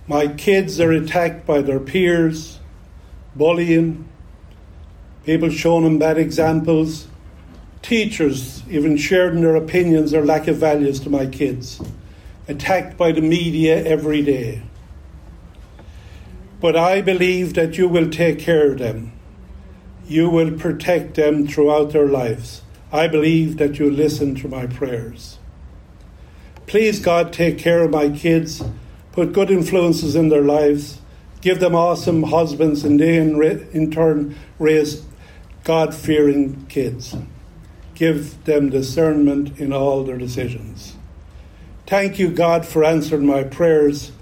my 0.07 0.27
kids 0.27 0.81
are 0.81 0.93
attacked 0.93 1.47
by 1.47 1.61
their 1.63 1.81
peers, 1.81 2.59
bullying, 3.37 4.09
people 5.25 5.51
showing 5.51 5.85
them 5.85 5.99
bad 5.99 6.19
examples, 6.19 7.07
teachers 7.83 8.63
even 8.69 8.97
sharing 8.97 9.43
their 9.43 9.57
opinions 9.57 10.15
or 10.15 10.25
lack 10.25 10.49
of 10.49 10.57
values 10.57 11.01
to 11.01 11.11
my 11.11 11.27
kids, 11.27 11.81
attacked 12.49 12.97
by 12.97 13.13
the 13.13 13.21
media 13.21 13.85
every 13.85 14.23
day. 14.23 14.63
But 16.61 16.77
I 16.77 17.01
believe 17.01 17.55
that 17.55 17.79
you 17.79 17.89
will 17.89 18.11
take 18.11 18.39
care 18.39 18.73
of 18.73 18.79
them. 18.79 19.13
You 20.07 20.29
will 20.29 20.53
protect 20.53 21.15
them 21.15 21.47
throughout 21.47 21.93
their 21.93 22.07
lives. 22.07 22.63
I 22.93 23.07
believe 23.07 23.57
that 23.59 23.79
you 23.79 23.91
listen 23.91 24.35
to 24.37 24.49
my 24.49 24.67
prayers. 24.67 25.40
Please, 26.71 27.01
God, 27.01 27.33
take 27.33 27.59
care 27.59 27.83
of 27.83 27.91
my 27.91 28.09
kids 28.11 28.63
put 29.11 29.33
good 29.33 29.51
influences 29.51 30.15
in 30.15 30.29
their 30.29 30.45
lives, 30.45 31.01
give 31.41 31.59
them 31.59 31.75
awesome 31.75 32.23
husbands, 32.23 32.85
and 32.85 33.01
they 33.01 33.17
in, 33.17 33.37
re- 33.37 33.67
in 33.73 33.91
turn 33.91 34.37
raise 34.61 35.05
God 35.65 35.93
fearing 35.93 36.65
kids. 36.67 37.17
Give 37.97 38.45
them 38.45 38.71
discernment 38.71 39.59
in 39.59 39.73
all 39.73 40.05
their 40.05 40.17
decisions. 40.17 40.95
Thank 41.89 42.21
you, 42.21 42.31
God, 42.31 42.65
for 42.65 42.85
answering 42.85 43.27
my 43.27 43.43
prayers. 43.43 44.13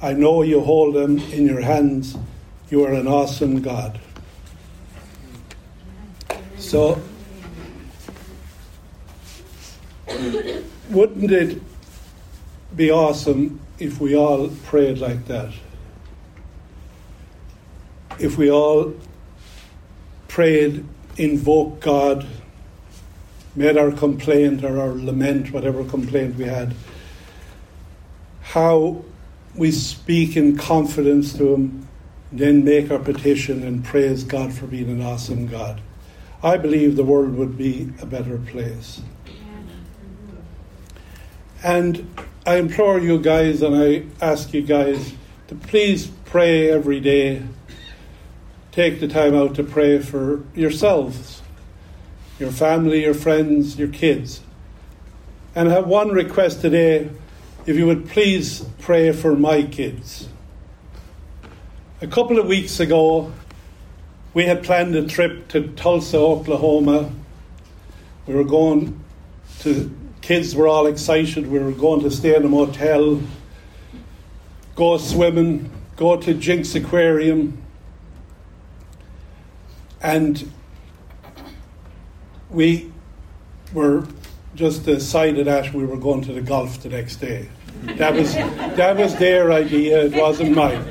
I 0.00 0.12
know 0.12 0.42
you 0.42 0.60
hold 0.60 0.94
them 0.94 1.18
in 1.18 1.48
your 1.48 1.62
hands. 1.62 2.16
You 2.70 2.84
are 2.84 2.92
an 2.92 3.08
awesome 3.08 3.60
God. 3.60 3.98
So, 6.58 7.02
wouldn't 10.90 11.32
it 11.32 11.60
be 12.74 12.90
awesome 12.90 13.60
if 13.78 14.00
we 14.00 14.16
all 14.16 14.48
prayed 14.64 14.98
like 14.98 15.26
that, 15.26 15.52
if 18.18 18.36
we 18.36 18.50
all 18.50 18.94
prayed, 20.26 20.84
invoked 21.16 21.80
God, 21.80 22.26
made 23.54 23.76
our 23.76 23.90
complaint 23.90 24.64
or 24.64 24.78
our 24.80 24.90
lament, 24.90 25.52
whatever 25.52 25.84
complaint 25.84 26.36
we 26.36 26.44
had, 26.44 26.74
how 28.42 29.04
we 29.54 29.70
speak 29.70 30.36
in 30.36 30.56
confidence 30.56 31.32
to 31.34 31.54
Him, 31.54 31.88
then 32.30 32.64
make 32.64 32.90
our 32.90 32.98
petition 32.98 33.62
and 33.62 33.84
praise 33.84 34.22
God 34.22 34.52
for 34.52 34.66
being 34.66 34.90
an 34.90 35.02
awesome 35.02 35.46
God. 35.46 35.80
I 36.42 36.56
believe 36.56 36.94
the 36.94 37.04
world 37.04 37.34
would 37.34 37.58
be 37.58 37.92
a 38.00 38.06
better 38.06 38.38
place. 38.38 39.00
And 41.62 42.14
I 42.46 42.56
implore 42.56 43.00
you 43.00 43.18
guys 43.18 43.62
and 43.62 43.74
I 43.74 44.04
ask 44.24 44.54
you 44.54 44.62
guys 44.62 45.12
to 45.48 45.56
please 45.56 46.06
pray 46.24 46.70
every 46.70 47.00
day. 47.00 47.42
Take 48.70 49.00
the 49.00 49.08
time 49.08 49.34
out 49.34 49.56
to 49.56 49.64
pray 49.64 49.98
for 49.98 50.44
yourselves, 50.54 51.42
your 52.38 52.52
family, 52.52 53.02
your 53.02 53.14
friends, 53.14 53.76
your 53.76 53.88
kids. 53.88 54.40
And 55.56 55.68
I 55.68 55.72
have 55.72 55.88
one 55.88 56.10
request 56.10 56.60
today 56.60 57.10
if 57.66 57.76
you 57.76 57.86
would 57.86 58.08
please 58.08 58.64
pray 58.78 59.10
for 59.10 59.34
my 59.34 59.64
kids. 59.64 60.28
A 62.00 62.06
couple 62.06 62.38
of 62.38 62.46
weeks 62.46 62.78
ago, 62.78 63.32
we 64.32 64.44
had 64.44 64.62
planned 64.62 64.94
a 64.94 65.08
trip 65.08 65.48
to 65.48 65.66
Tulsa, 65.72 66.18
Oklahoma. 66.18 67.10
We 68.28 68.34
were 68.34 68.44
going 68.44 69.02
to 69.60 69.97
kids 70.28 70.54
were 70.54 70.68
all 70.68 70.86
excited. 70.86 71.46
We 71.46 71.58
were 71.58 71.72
going 71.72 72.02
to 72.02 72.10
stay 72.10 72.36
in 72.36 72.44
a 72.44 72.48
motel, 72.50 73.22
go 74.76 74.98
swimming, 74.98 75.70
go 75.96 76.18
to 76.18 76.34
Jenks 76.34 76.74
Aquarium. 76.74 77.56
And 80.02 80.52
we 82.50 82.92
were 83.72 84.06
just 84.54 84.84
decided 84.84 85.46
that 85.46 85.72
we 85.72 85.86
were 85.86 85.96
going 85.96 86.20
to 86.24 86.34
the 86.34 86.42
golf 86.42 86.82
the 86.82 86.90
next 86.90 87.16
day. 87.16 87.48
That 87.96 88.12
was 88.12 88.34
that 88.34 88.98
was 88.98 89.16
their 89.16 89.50
idea. 89.50 90.04
It 90.04 90.12
wasn't 90.12 90.54
mine. 90.54 90.84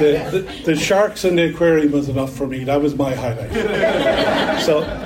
the, 0.00 0.28
the, 0.32 0.62
the, 0.64 0.74
sharks 0.74 1.24
in 1.24 1.36
the 1.36 1.50
aquarium 1.50 1.92
was 1.92 2.08
enough 2.08 2.32
for 2.32 2.48
me. 2.48 2.64
That 2.64 2.82
was 2.82 2.96
my 2.96 3.14
highlight. 3.14 3.52
So 4.62 5.03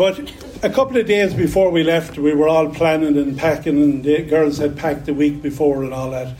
but 0.00 0.18
a 0.62 0.70
couple 0.70 0.96
of 0.96 1.06
days 1.06 1.34
before 1.34 1.68
we 1.68 1.82
left, 1.82 2.16
we 2.16 2.32
were 2.32 2.48
all 2.48 2.70
planning 2.70 3.18
and 3.18 3.36
packing, 3.36 3.82
and 3.82 4.02
the 4.02 4.22
girls 4.22 4.56
had 4.56 4.74
packed 4.74 5.04
the 5.04 5.12
week 5.12 5.42
before 5.42 5.84
and 5.84 5.92
all 5.92 6.12
that. 6.12 6.34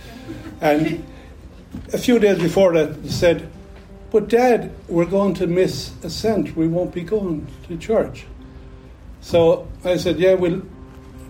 And 0.63 1.05
a 1.93 1.99
few 1.99 2.19
days 2.19 2.39
before 2.39 2.73
that, 2.73 3.03
they 3.03 3.11
said, 3.11 3.51
But 4.11 4.29
Dad, 4.29 4.73
we're 4.89 5.05
going 5.05 5.35
to 5.35 5.47
miss 5.47 5.93
Ascent. 6.03 6.57
We 6.57 6.69
won't 6.69 6.95
be 6.95 7.03
going 7.03 7.49
to 7.69 7.77
church. 7.77 8.25
So 9.21 9.69
I 9.85 9.99
said, 9.99 10.19
Yeah, 10.19 10.37
we'll 10.37 10.63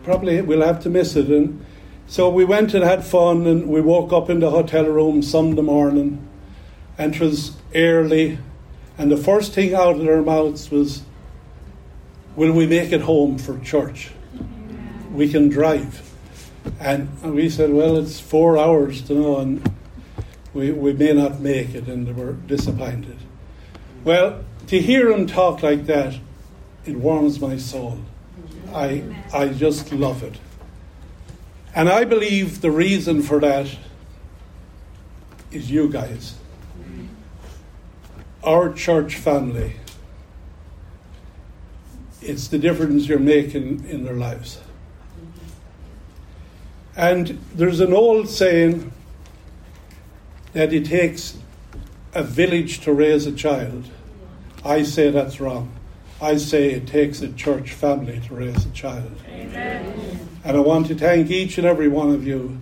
probably 0.05 0.41
we'll 0.41 0.65
have 0.65 0.85
to 0.85 0.89
miss 0.89 1.17
it. 1.17 1.27
And 1.31 1.67
so 2.07 2.31
we 2.31 2.45
went 2.45 2.75
and 2.75 2.85
had 2.85 3.05
fun, 3.05 3.45
and 3.49 3.67
we 3.67 3.81
woke 3.81 4.13
up 4.13 4.31
in 4.31 4.39
the 4.39 4.51
hotel 4.51 4.85
room 4.85 5.21
Sunday 5.23 5.63
morning, 5.63 6.29
and 6.97 7.13
it 7.13 7.21
was 7.21 7.57
early. 7.75 8.39
And 8.99 9.11
the 9.11 9.17
first 9.17 9.53
thing 9.53 9.75
out 9.75 9.97
of 9.97 10.03
their 10.05 10.23
mouths 10.23 10.71
was, 10.71 11.03
Will 12.37 12.53
we 12.53 12.67
make 12.67 12.93
it 12.93 13.03
home 13.03 13.39
for 13.39 13.59
church? 13.59 14.11
We 15.13 15.29
can 15.31 15.49
drive. 15.49 16.09
And 16.79 17.21
we 17.23 17.51
said, 17.51 17.73
Well, 17.73 17.97
it's 17.97 18.21
four 18.21 18.57
hours 18.57 19.03
to 19.03 19.15
know, 19.15 19.39
and 19.39 19.75
we, 20.55 20.71
we 20.71 20.93
may 20.93 21.13
not 21.13 21.41
make 21.41 21.75
it, 21.75 21.89
and 21.89 22.17
were 22.17 22.33
disappointed. 22.33 23.19
Well, 24.05 24.45
to 24.69 24.81
hear 24.81 25.11
him 25.11 25.27
talk 25.27 25.63
like 25.63 25.87
that, 25.87 26.17
it 26.87 26.97
warms 26.97 27.41
my 27.41 27.57
soul. 27.57 27.99
I, 28.73 29.05
I 29.33 29.49
just 29.49 29.93
love 29.93 30.23
it. 30.23 30.39
And 31.75 31.89
I 31.89 32.05
believe 32.05 32.61
the 32.61 32.71
reason 32.71 33.23
for 33.23 33.41
that 33.41 33.69
is 35.51 35.71
you 35.71 35.89
guys. 35.89 36.37
Our 38.43 38.73
church 38.73 39.17
family 39.17 39.75
it's 42.23 42.49
the 42.49 42.59
difference 42.59 43.09
you're 43.09 43.19
making 43.19 43.89
in 43.89 44.05
their 44.05 44.15
lives. 44.15 44.61
And 46.97 47.39
there's 47.55 47.81
an 47.81 47.93
old 47.93 48.29
saying 48.29 48.93
that 50.53 50.73
it 50.73 50.85
takes 50.85 51.39
a 52.15 52.23
village 52.23 52.81
to 52.81 52.93
raise 52.93 53.27
a 53.27 53.33
child. 53.33 53.89
I 54.65 54.83
say 54.83 55.11
that's 55.11 55.41
wrong. 55.41 55.73
I 56.21 56.37
say 56.37 56.73
it 56.73 56.87
takes 56.87 57.23
a 57.23 57.33
church 57.33 57.73
family 57.73 58.21
to 58.27 58.35
raise 58.35 58.67
a 58.67 58.71
child. 58.71 59.13
Amen. 59.29 60.29
And 60.45 60.57
I 60.57 60.61
want 60.61 60.89
to 60.89 60.95
thank 60.95 61.31
each 61.31 61.57
and 61.57 61.67
every 61.67 61.89
one 61.89 62.11
of 62.11 62.27
you 62.27 62.61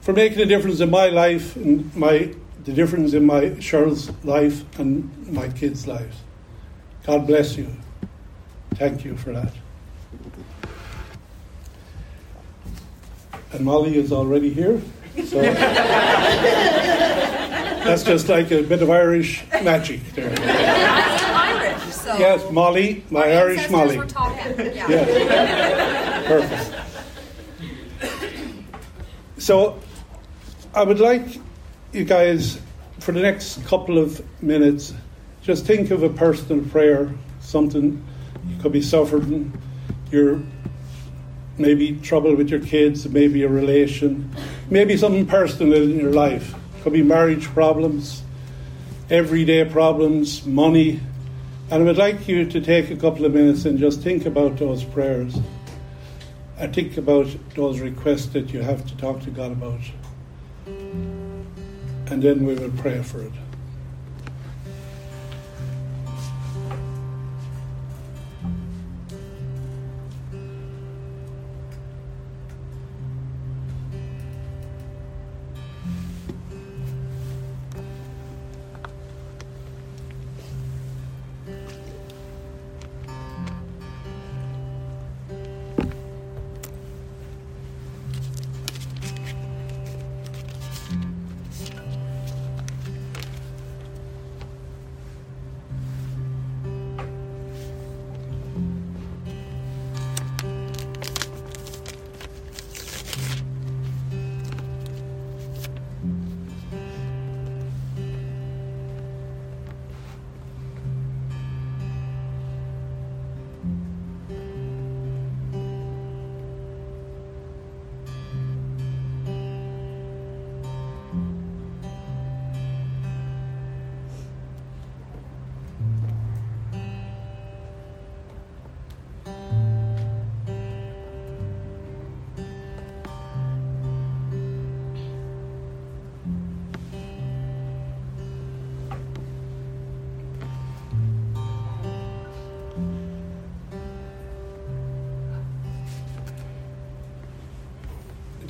for 0.00 0.12
making 0.12 0.40
a 0.40 0.46
difference 0.46 0.80
in 0.80 0.90
my 0.90 1.08
life 1.08 1.56
and 1.56 1.94
my 1.94 2.34
the 2.64 2.72
difference 2.72 3.14
in 3.14 3.24
my 3.24 3.50
Cheryl's 3.58 4.12
life 4.22 4.78
and 4.78 5.28
my 5.28 5.48
kids' 5.48 5.86
lives. 5.86 6.18
God 7.04 7.26
bless 7.26 7.56
you. 7.56 7.74
Thank 8.80 9.04
you 9.04 9.14
for 9.14 9.32
that. 9.34 9.52
And 13.52 13.62
Molly 13.62 13.98
is 13.98 14.10
already 14.10 14.54
here. 14.54 14.80
So 15.26 15.42
That's 17.84 18.02
just 18.04 18.30
like 18.30 18.50
a 18.50 18.62
bit 18.62 18.80
of 18.80 18.88
Irish 18.88 19.44
magic 19.62 20.00
there. 20.14 20.34
Irish, 20.40 21.92
so. 21.92 22.16
Yes, 22.16 22.50
Molly, 22.50 23.04
my 23.10 23.30
Irish 23.30 23.68
Molly. 23.68 23.98
were 23.98 24.06
talking. 24.06 24.56
Yeah. 24.58 24.88
Yeah. 24.88 26.22
Perfect. 26.26 26.74
So, 29.36 29.78
I 30.72 30.84
would 30.84 31.00
like 31.00 31.38
you 31.92 32.06
guys, 32.06 32.58
for 33.00 33.12
the 33.12 33.20
next 33.20 33.62
couple 33.66 33.98
of 33.98 34.22
minutes, 34.42 34.94
just 35.42 35.66
think 35.66 35.90
of 35.90 36.02
a 36.02 36.08
personal 36.08 36.64
prayer, 36.70 37.12
something 37.40 38.02
you 38.48 38.56
could 38.60 38.72
be 38.72 38.82
suffering, 38.82 39.52
your 40.10 40.40
maybe 41.58 41.92
trouble 41.96 42.34
with 42.34 42.48
your 42.48 42.60
kids, 42.60 43.08
maybe 43.08 43.42
a 43.42 43.48
relation, 43.48 44.30
maybe 44.70 44.96
something 44.96 45.26
personal 45.26 45.82
in 45.82 46.00
your 46.00 46.12
life. 46.12 46.54
Could 46.82 46.94
be 46.94 47.02
marriage 47.02 47.44
problems, 47.46 48.22
everyday 49.10 49.64
problems, 49.66 50.46
money. 50.46 51.00
And 51.70 51.82
I 51.82 51.86
would 51.86 51.98
like 51.98 52.26
you 52.26 52.46
to 52.46 52.60
take 52.60 52.90
a 52.90 52.96
couple 52.96 53.24
of 53.26 53.34
minutes 53.34 53.64
and 53.66 53.78
just 53.78 54.00
think 54.00 54.24
about 54.26 54.56
those 54.56 54.82
prayers. 54.82 55.38
And 56.58 56.74
think 56.74 56.96
about 56.96 57.28
those 57.54 57.80
requests 57.80 58.26
that 58.28 58.52
you 58.52 58.60
have 58.60 58.86
to 58.86 58.96
talk 58.96 59.20
to 59.22 59.30
God 59.30 59.52
about. 59.52 59.80
And 60.66 62.22
then 62.22 62.44
we 62.44 62.54
will 62.54 62.72
pray 62.72 63.02
for 63.02 63.22
it. 63.22 63.32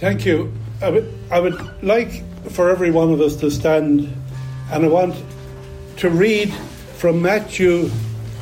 Thank 0.01 0.25
you. 0.25 0.51
I 0.81 0.89
would, 0.89 1.15
I 1.31 1.41
would 1.41 1.83
like 1.83 2.25
for 2.53 2.71
every 2.71 2.91
one 2.91 3.13
of 3.13 3.21
us 3.21 3.37
to 3.37 3.51
stand 3.51 4.11
and 4.73 4.85
I 4.87 4.89
want 4.89 5.15
to 5.99 6.09
read 6.09 6.55
from 6.97 7.21
Matthew 7.21 7.91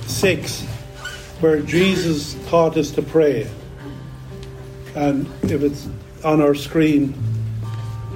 6, 0.07 0.63
where 1.41 1.61
Jesus 1.61 2.37
taught 2.47 2.77
us 2.77 2.93
to 2.93 3.03
pray. 3.03 3.51
And 4.95 5.27
if 5.51 5.65
it's 5.65 5.89
on 6.23 6.41
our 6.41 6.55
screen, 6.55 7.13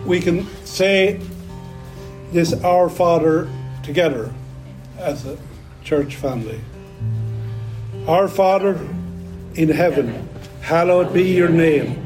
we 0.07 0.21
can 0.21 0.47
say 0.65 1.21
this 2.31 2.53
Our 2.63 2.89
Father 2.89 3.51
together 3.83 4.33
as 4.99 5.27
a 5.27 5.37
church 5.83 6.15
family. 6.15 6.61
Our 8.07 8.29
Father 8.29 8.75
in 9.57 9.69
heaven, 9.69 10.29
hallowed 10.61 11.13
be 11.13 11.25
your 11.25 11.49
name. 11.49 12.02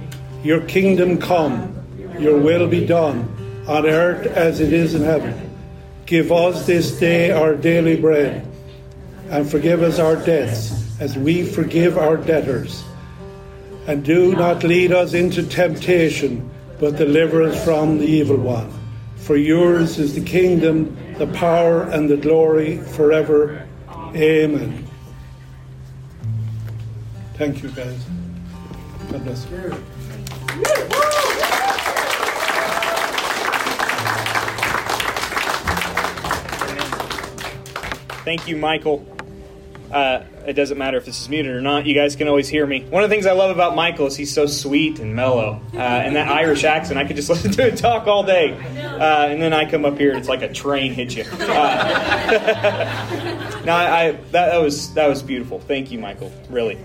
Your 0.46 0.60
kingdom 0.60 1.18
come, 1.18 1.74
your 2.20 2.38
will 2.38 2.68
be 2.68 2.86
done, 2.86 3.64
on 3.66 3.84
earth 3.84 4.28
as 4.28 4.60
it 4.60 4.72
is 4.72 4.94
in 4.94 5.02
heaven. 5.02 5.34
Give 6.06 6.30
us 6.30 6.66
this 6.66 7.00
day 7.00 7.32
our 7.32 7.56
daily 7.56 8.00
bread, 8.00 8.46
and 9.28 9.50
forgive 9.50 9.82
us 9.82 9.98
our 9.98 10.14
debts 10.14 11.00
as 11.00 11.18
we 11.18 11.44
forgive 11.44 11.98
our 11.98 12.16
debtors. 12.16 12.84
And 13.88 14.04
do 14.04 14.36
not 14.36 14.62
lead 14.62 14.92
us 14.92 15.14
into 15.14 15.42
temptation, 15.42 16.48
but 16.78 16.94
deliver 16.94 17.42
us 17.42 17.64
from 17.64 17.98
the 17.98 18.06
evil 18.06 18.36
one. 18.36 18.72
For 19.16 19.34
yours 19.34 19.98
is 19.98 20.14
the 20.14 20.24
kingdom, 20.24 20.96
the 21.18 21.26
power, 21.26 21.82
and 21.90 22.08
the 22.08 22.18
glory 22.18 22.76
forever. 22.76 23.66
Amen. 24.14 24.86
Thank 27.34 27.64
you, 27.64 27.70
guys. 27.70 28.06
God 29.10 29.24
bless 29.24 29.50
you. 29.50 29.95
Thank 38.26 38.48
you, 38.48 38.56
Michael. 38.56 39.06
Uh, 39.92 40.24
it 40.46 40.54
doesn't 40.54 40.78
matter 40.78 40.96
if 40.96 41.04
this 41.04 41.20
is 41.20 41.28
muted 41.28 41.54
or 41.54 41.60
not. 41.60 41.86
You 41.86 41.94
guys 41.94 42.16
can 42.16 42.26
always 42.26 42.48
hear 42.48 42.66
me. 42.66 42.82
One 42.82 43.04
of 43.04 43.08
the 43.08 43.14
things 43.14 43.24
I 43.24 43.32
love 43.32 43.50
about 43.50 43.76
Michael 43.76 44.06
is 44.06 44.16
he's 44.16 44.34
so 44.34 44.46
sweet 44.46 44.98
and 44.98 45.14
mellow, 45.14 45.60
uh, 45.74 45.78
and 45.78 46.16
that 46.16 46.28
Irish 46.28 46.64
accent. 46.64 46.98
I 46.98 47.04
could 47.04 47.14
just 47.16 47.28
listen 47.30 47.52
to 47.52 47.68
it 47.68 47.76
talk 47.76 48.08
all 48.08 48.24
day, 48.24 48.54
uh, 48.54 49.28
and 49.28 49.40
then 49.40 49.52
I 49.52 49.70
come 49.70 49.84
up 49.84 49.96
here 49.96 50.10
and 50.10 50.18
it's 50.18 50.28
like 50.28 50.42
a 50.42 50.52
train 50.52 50.92
hit 50.92 51.16
you. 51.16 51.22
Uh, 51.22 51.42
no, 53.64 53.72
I, 53.72 54.06
I 54.08 54.10
that, 54.10 54.30
that 54.32 54.58
was 54.60 54.92
that 54.94 55.08
was 55.08 55.22
beautiful. 55.22 55.60
Thank 55.60 55.92
you, 55.92 55.98
Michael. 56.00 56.32
Really. 56.50 56.78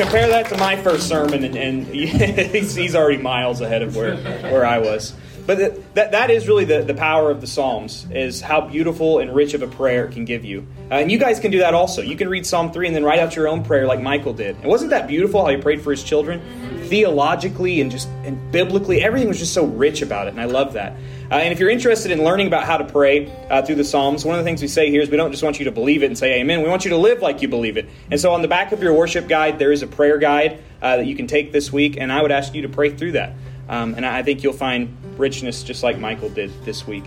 Compare 0.00 0.28
that 0.28 0.48
to 0.48 0.56
my 0.56 0.76
first 0.76 1.08
sermon, 1.08 1.44
and, 1.44 1.54
and 1.54 1.86
he's, 1.94 2.74
he's 2.74 2.94
already 2.94 3.18
miles 3.18 3.60
ahead 3.60 3.82
of 3.82 3.94
where, 3.94 4.16
where 4.16 4.64
I 4.64 4.78
was. 4.78 5.12
But 5.46 5.58
that, 5.58 5.94
that, 5.94 6.12
that 6.12 6.30
is 6.30 6.48
really 6.48 6.64
the, 6.64 6.82
the 6.82 6.94
power 6.94 7.30
of 7.30 7.42
the 7.42 7.46
Psalms, 7.46 8.06
is 8.10 8.40
how 8.40 8.62
beautiful 8.62 9.18
and 9.18 9.34
rich 9.34 9.52
of 9.52 9.60
a 9.60 9.66
prayer 9.66 10.06
it 10.06 10.12
can 10.12 10.24
give 10.24 10.42
you. 10.42 10.66
Uh, 10.90 10.94
and 10.94 11.12
you 11.12 11.18
guys 11.18 11.38
can 11.38 11.50
do 11.50 11.58
that 11.58 11.74
also. 11.74 12.00
You 12.00 12.16
can 12.16 12.30
read 12.30 12.46
Psalm 12.46 12.72
3 12.72 12.86
and 12.86 12.96
then 12.96 13.04
write 13.04 13.18
out 13.18 13.36
your 13.36 13.46
own 13.46 13.62
prayer 13.62 13.86
like 13.86 14.00
Michael 14.00 14.32
did. 14.32 14.56
And 14.56 14.64
wasn't 14.64 14.88
that 14.88 15.06
beautiful 15.06 15.44
how 15.44 15.50
he 15.50 15.58
prayed 15.58 15.82
for 15.82 15.90
his 15.90 16.02
children? 16.02 16.40
Theologically 16.86 17.82
and 17.82 17.90
just 17.90 18.08
and 18.24 18.50
biblically, 18.50 19.02
everything 19.02 19.28
was 19.28 19.38
just 19.38 19.52
so 19.52 19.66
rich 19.66 20.00
about 20.00 20.28
it, 20.28 20.30
and 20.30 20.40
I 20.40 20.46
love 20.46 20.72
that. 20.72 20.96
Uh, 21.30 21.34
and 21.34 21.52
if 21.52 21.60
you're 21.60 21.70
interested 21.70 22.10
in 22.10 22.24
learning 22.24 22.48
about 22.48 22.64
how 22.64 22.76
to 22.76 22.84
pray 22.84 23.30
uh, 23.50 23.62
through 23.62 23.76
the 23.76 23.84
Psalms, 23.84 24.24
one 24.24 24.36
of 24.36 24.44
the 24.44 24.48
things 24.48 24.60
we 24.60 24.66
say 24.66 24.90
here 24.90 25.00
is 25.00 25.10
we 25.10 25.16
don't 25.16 25.30
just 25.30 25.44
want 25.44 25.60
you 25.60 25.64
to 25.66 25.70
believe 25.70 26.02
it 26.02 26.06
and 26.06 26.18
say 26.18 26.40
amen. 26.40 26.60
We 26.60 26.68
want 26.68 26.84
you 26.84 26.90
to 26.90 26.96
live 26.96 27.22
like 27.22 27.40
you 27.40 27.46
believe 27.46 27.76
it. 27.76 27.88
And 28.10 28.20
so 28.20 28.32
on 28.32 28.42
the 28.42 28.48
back 28.48 28.72
of 28.72 28.82
your 28.82 28.92
worship 28.92 29.28
guide, 29.28 29.58
there 29.58 29.70
is 29.70 29.82
a 29.82 29.86
prayer 29.86 30.18
guide 30.18 30.60
uh, 30.82 30.96
that 30.96 31.06
you 31.06 31.14
can 31.14 31.28
take 31.28 31.52
this 31.52 31.72
week, 31.72 31.96
and 31.98 32.12
I 32.12 32.20
would 32.20 32.32
ask 32.32 32.52
you 32.52 32.62
to 32.62 32.68
pray 32.68 32.90
through 32.90 33.12
that. 33.12 33.34
Um, 33.68 33.94
and 33.94 34.04
I 34.04 34.24
think 34.24 34.42
you'll 34.42 34.52
find 34.52 34.96
richness 35.16 35.62
just 35.62 35.84
like 35.84 36.00
Michael 36.00 36.30
did 36.30 36.50
this 36.64 36.84
week. 36.84 37.04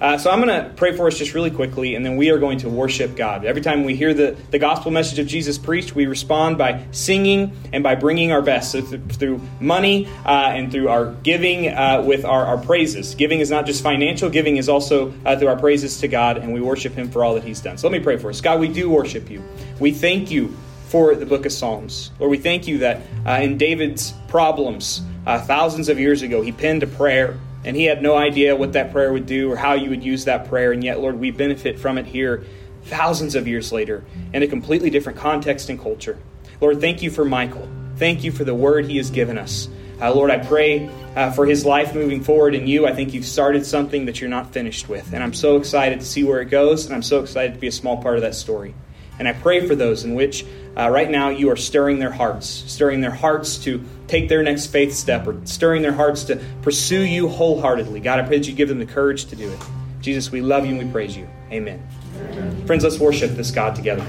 Uh, 0.00 0.16
so 0.16 0.30
I'm 0.30 0.40
going 0.40 0.64
to 0.64 0.70
pray 0.76 0.96
for 0.96 1.06
us 1.06 1.18
just 1.18 1.34
really 1.34 1.50
quickly, 1.50 1.94
and 1.94 2.04
then 2.04 2.16
we 2.16 2.30
are 2.30 2.38
going 2.38 2.58
to 2.60 2.70
worship 2.70 3.16
God. 3.16 3.44
Every 3.44 3.60
time 3.60 3.84
we 3.84 3.94
hear 3.94 4.14
the, 4.14 4.34
the 4.50 4.58
gospel 4.58 4.90
message 4.90 5.18
of 5.18 5.26
Jesus 5.26 5.58
preached, 5.58 5.94
we 5.94 6.06
respond 6.06 6.56
by 6.56 6.86
singing 6.90 7.54
and 7.72 7.82
by 7.82 7.96
bringing 7.96 8.32
our 8.32 8.40
best. 8.40 8.72
So 8.72 8.80
th- 8.80 9.00
through 9.12 9.42
money 9.60 10.06
uh, 10.24 10.52
and 10.54 10.72
through 10.72 10.88
our 10.88 11.12
giving 11.22 11.68
uh, 11.68 12.02
with 12.06 12.24
our, 12.24 12.46
our 12.46 12.56
praises. 12.56 13.14
Giving 13.14 13.40
is 13.40 13.50
not 13.50 13.66
just 13.66 13.82
financial, 13.82 14.30
giving 14.30 14.56
is 14.56 14.70
also 14.70 15.12
uh, 15.26 15.38
through 15.38 15.48
our 15.48 15.58
praises 15.58 16.00
to 16.00 16.08
God, 16.08 16.38
and 16.38 16.54
we 16.54 16.62
worship 16.62 16.94
Him 16.94 17.10
for 17.10 17.22
all 17.22 17.34
that 17.34 17.44
He's 17.44 17.60
done. 17.60 17.76
So 17.76 17.86
let 17.86 17.92
me 17.92 18.02
pray 18.02 18.16
for 18.16 18.30
us. 18.30 18.40
God, 18.40 18.58
we 18.58 18.68
do 18.68 18.88
worship 18.88 19.28
you. 19.28 19.44
We 19.80 19.92
thank 19.92 20.30
you 20.30 20.56
for 20.88 21.14
the 21.14 21.26
book 21.26 21.44
of 21.44 21.52
Psalms. 21.52 22.10
Lord, 22.18 22.30
we 22.30 22.38
thank 22.38 22.66
you 22.66 22.78
that 22.78 23.02
uh, 23.26 23.32
in 23.42 23.58
David's 23.58 24.14
problems, 24.28 25.02
uh, 25.26 25.40
thousands 25.42 25.90
of 25.90 26.00
years 26.00 26.22
ago, 26.22 26.40
he 26.40 26.52
penned 26.52 26.82
a 26.82 26.86
prayer 26.86 27.38
and 27.64 27.76
he 27.76 27.84
had 27.84 28.02
no 28.02 28.16
idea 28.16 28.56
what 28.56 28.72
that 28.72 28.92
prayer 28.92 29.12
would 29.12 29.26
do 29.26 29.52
or 29.52 29.56
how 29.56 29.74
you 29.74 29.90
would 29.90 30.02
use 30.02 30.24
that 30.24 30.48
prayer. 30.48 30.72
And 30.72 30.82
yet, 30.82 31.00
Lord, 31.00 31.18
we 31.18 31.30
benefit 31.30 31.78
from 31.78 31.98
it 31.98 32.06
here 32.06 32.44
thousands 32.84 33.34
of 33.34 33.46
years 33.46 33.72
later 33.72 34.04
in 34.32 34.42
a 34.42 34.46
completely 34.46 34.90
different 34.90 35.18
context 35.18 35.68
and 35.68 35.80
culture. 35.80 36.18
Lord, 36.60 36.80
thank 36.80 37.02
you 37.02 37.10
for 37.10 37.24
Michael. 37.24 37.68
Thank 37.96 38.24
you 38.24 38.32
for 38.32 38.44
the 38.44 38.54
word 38.54 38.86
he 38.86 38.96
has 38.96 39.10
given 39.10 39.36
us. 39.36 39.68
Uh, 40.00 40.14
Lord, 40.14 40.30
I 40.30 40.38
pray 40.38 40.88
uh, 41.14 41.30
for 41.32 41.44
his 41.44 41.66
life 41.66 41.94
moving 41.94 42.22
forward 42.22 42.54
in 42.54 42.66
you. 42.66 42.86
I 42.86 42.94
think 42.94 43.12
you've 43.12 43.26
started 43.26 43.66
something 43.66 44.06
that 44.06 44.20
you're 44.20 44.30
not 44.30 44.52
finished 44.52 44.88
with. 44.88 45.12
And 45.12 45.22
I'm 45.22 45.34
so 45.34 45.56
excited 45.56 46.00
to 46.00 46.06
see 46.06 46.24
where 46.24 46.40
it 46.40 46.46
goes, 46.46 46.86
and 46.86 46.94
I'm 46.94 47.02
so 47.02 47.20
excited 47.20 47.52
to 47.54 47.60
be 47.60 47.66
a 47.66 47.72
small 47.72 48.02
part 48.02 48.16
of 48.16 48.22
that 48.22 48.34
story. 48.34 48.74
And 49.20 49.28
I 49.28 49.34
pray 49.34 49.68
for 49.68 49.74
those 49.74 50.04
in 50.04 50.14
which 50.14 50.46
uh, 50.78 50.88
right 50.88 51.10
now 51.10 51.28
you 51.28 51.50
are 51.50 51.56
stirring 51.56 51.98
their 51.98 52.10
hearts, 52.10 52.46
stirring 52.48 53.02
their 53.02 53.10
hearts 53.10 53.58
to 53.58 53.84
take 54.08 54.30
their 54.30 54.42
next 54.42 54.68
faith 54.68 54.94
step, 54.94 55.26
or 55.26 55.38
stirring 55.44 55.82
their 55.82 55.92
hearts 55.92 56.24
to 56.24 56.42
pursue 56.62 57.02
you 57.02 57.28
wholeheartedly. 57.28 58.00
God, 58.00 58.18
I 58.18 58.26
pray 58.26 58.38
that 58.38 58.48
you 58.48 58.54
give 58.54 58.70
them 58.70 58.78
the 58.78 58.86
courage 58.86 59.26
to 59.26 59.36
do 59.36 59.52
it. 59.52 59.58
Jesus, 60.00 60.32
we 60.32 60.40
love 60.40 60.64
you 60.64 60.74
and 60.74 60.86
we 60.86 60.90
praise 60.90 61.14
you. 61.14 61.28
Amen. 61.52 61.86
Amen. 62.16 62.66
Friends, 62.66 62.82
let's 62.82 62.98
worship 62.98 63.32
this 63.32 63.50
God 63.50 63.76
together. 63.76 64.06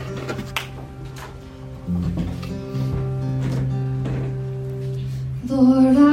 Lord, 5.45 5.97
I 5.97 6.10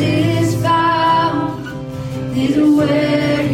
is 0.00 0.54
found. 0.62 1.66
Is 2.36 2.56
where 2.56 3.51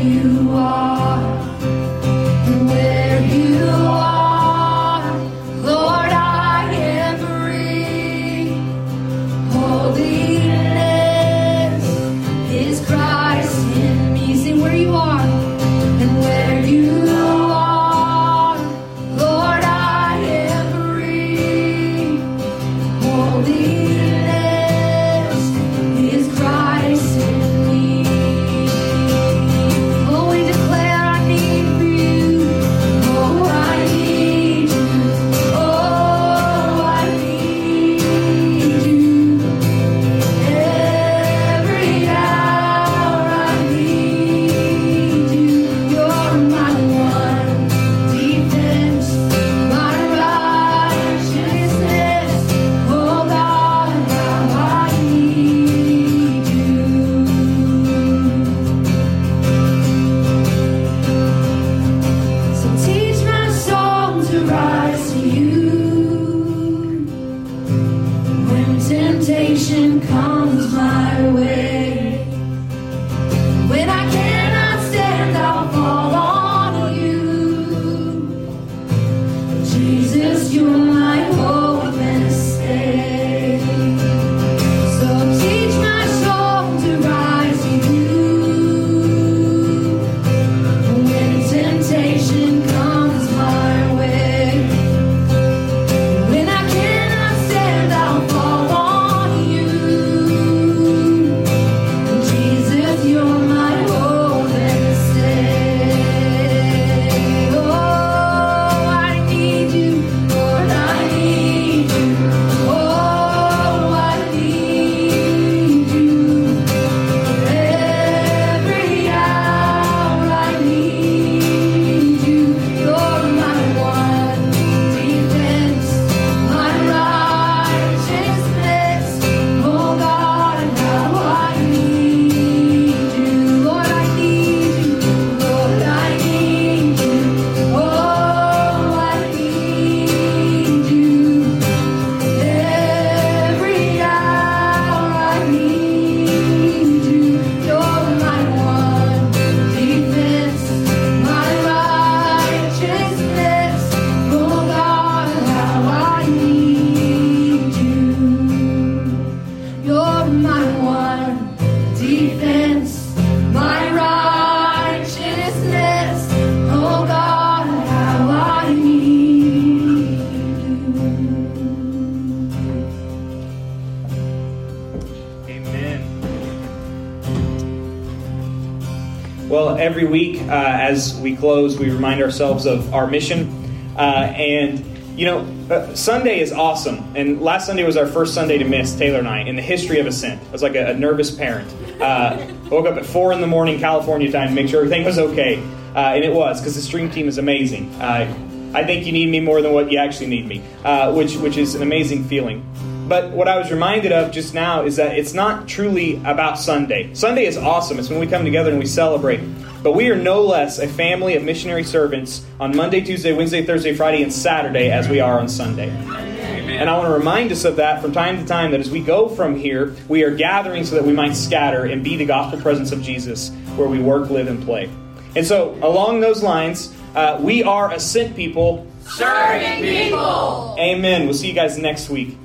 close, 181.39 181.79
we 181.79 181.91
remind 181.91 182.23
ourselves 182.23 182.67
of 182.67 182.93
our 182.93 183.07
mission. 183.07 183.95
Uh, 183.97 184.33
and, 184.37 184.85
you 185.19 185.27
know, 185.27 185.41
uh, 185.71 185.95
Sunday 185.95 186.41
is 186.41 186.53
awesome. 186.53 187.17
And 187.17 187.41
last 187.41 187.67
Sunday 187.67 187.85
was 187.85 187.97
our 187.97 188.07
first 188.07 188.35
Sunday 188.35 188.59
to 188.59 188.65
miss, 188.65 188.95
Taylor 188.97 189.19
and 189.19 189.29
I, 189.29 189.41
in 189.41 189.57
the 189.57 189.63
history 189.63 189.99
of 189.99 190.07
Ascent. 190.07 190.41
I 190.49 190.53
was 190.53 190.63
like 190.63 190.75
a, 190.75 190.91
a 190.91 190.95
nervous 190.95 191.31
parent. 191.31 191.73
Uh, 192.01 192.47
woke 192.71 192.87
up 192.87 192.97
at 192.97 193.07
4 193.07 193.33
in 193.33 193.41
the 193.41 193.47
morning, 193.47 193.79
California 193.81 194.31
time, 194.31 194.49
to 194.49 194.55
make 194.55 194.69
sure 194.69 194.81
everything 194.81 195.05
was 195.05 195.19
okay. 195.19 195.63
Uh, 195.95 196.15
and 196.15 196.25
it 196.25 196.33
was 196.33 196.61
because 196.61 196.75
the 196.75 196.83
stream 196.83 197.11
team 197.11 197.27
is 197.27 197.39
amazing. 197.39 197.93
Uh, 197.95 198.33
I 198.75 198.85
think 198.85 199.07
you 199.07 199.13
need 199.13 199.31
me 199.31 199.41
more 199.41 199.63
than 199.63 199.73
what 199.73 199.91
you 199.91 199.99
actually 199.99 200.27
need 200.27 200.47
me, 200.47 200.63
uh, 200.85 201.13
which 201.13 201.37
which 201.37 201.57
is 201.57 201.75
an 201.75 201.83
amazing 201.83 202.25
feeling. 202.25 202.63
But 203.09 203.31
what 203.31 203.49
I 203.49 203.57
was 203.57 203.71
reminded 203.71 204.13
of 204.13 204.31
just 204.33 204.53
now 204.53 204.85
is 204.85 204.97
that 204.97 205.19
it's 205.19 205.33
not 205.33 205.67
truly 205.67 206.17
about 206.27 206.59
Sunday. 206.59 207.15
Sunday 207.15 207.47
is 207.47 207.57
awesome. 207.57 207.99
It's 207.99 208.11
when 208.11 208.21
we 208.21 208.27
come 208.27 208.45
together 208.45 208.69
and 208.69 208.79
we 208.79 208.85
celebrate. 208.85 209.41
But 209.83 209.93
we 209.93 210.11
are 210.11 210.17
no 210.17 210.43
less 210.43 210.79
a 210.79 210.87
family 210.87 211.35
of 211.35 211.43
missionary 211.43 211.85
servants 211.85 212.45
on 212.61 212.77
Monday, 212.77 213.01
Tuesday, 213.01 213.33
Wednesday, 213.33 213.65
Thursday, 213.65 213.95
Friday, 213.95 214.23
and 214.23 214.31
Saturday 214.31 214.91
as 214.91 215.09
we 215.09 215.21
are 215.21 215.39
on 215.39 215.49
Sunday. 215.49 215.89
And 215.89 216.91
I 216.91 216.99
want 216.99 217.09
to 217.09 217.15
remind 217.15 217.51
us 217.51 217.65
of 217.65 217.77
that 217.77 218.03
from 218.03 218.13
time 218.13 218.37
to 218.39 218.45
time 218.45 218.73
that 218.73 218.81
as 218.81 218.91
we 218.91 219.01
go 219.01 219.29
from 219.29 219.57
here, 219.57 219.97
we 220.09 220.23
are 220.23 220.31
gathering 220.31 220.85
so 220.85 220.95
that 220.97 221.05
we 221.05 221.15
might 221.15 221.35
scatter 221.35 221.87
and 221.87 222.05
be 222.05 222.17
the 222.17 222.27
gospel 222.27 222.61
presence 222.61 222.93
of 222.93 223.01
Jesus 223.01 223.51
where 223.77 223.89
we 223.89 224.01
work, 224.01 224.29
live, 224.29 224.49
and 224.49 224.63
play. 224.63 224.91
And 225.35 225.47
so, 225.47 225.79
along 225.83 226.21
those 226.21 226.43
lines, 226.43 226.95
uh, 227.15 227.39
we 227.41 227.63
are 227.63 227.91
a 227.91 227.99
sent 227.99 228.37
people. 228.37 228.87
Serving 229.01 229.81
people. 229.81 230.77
Amen. 230.79 231.25
We'll 231.25 231.35
see 231.35 231.49
you 231.49 231.55
guys 231.55 231.79
next 231.79 232.11
week. 232.11 232.37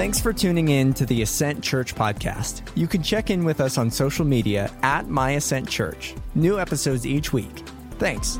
Thanks 0.00 0.18
for 0.18 0.32
tuning 0.32 0.70
in 0.70 0.94
to 0.94 1.04
the 1.04 1.20
Ascent 1.20 1.62
Church 1.62 1.94
podcast. 1.94 2.62
You 2.74 2.86
can 2.86 3.02
check 3.02 3.28
in 3.28 3.44
with 3.44 3.60
us 3.60 3.76
on 3.76 3.90
social 3.90 4.24
media 4.24 4.72
at 4.82 5.10
My 5.10 5.32
Ascent 5.32 5.68
Church. 5.68 6.14
New 6.34 6.58
episodes 6.58 7.06
each 7.06 7.34
week. 7.34 7.62
Thanks. 7.98 8.38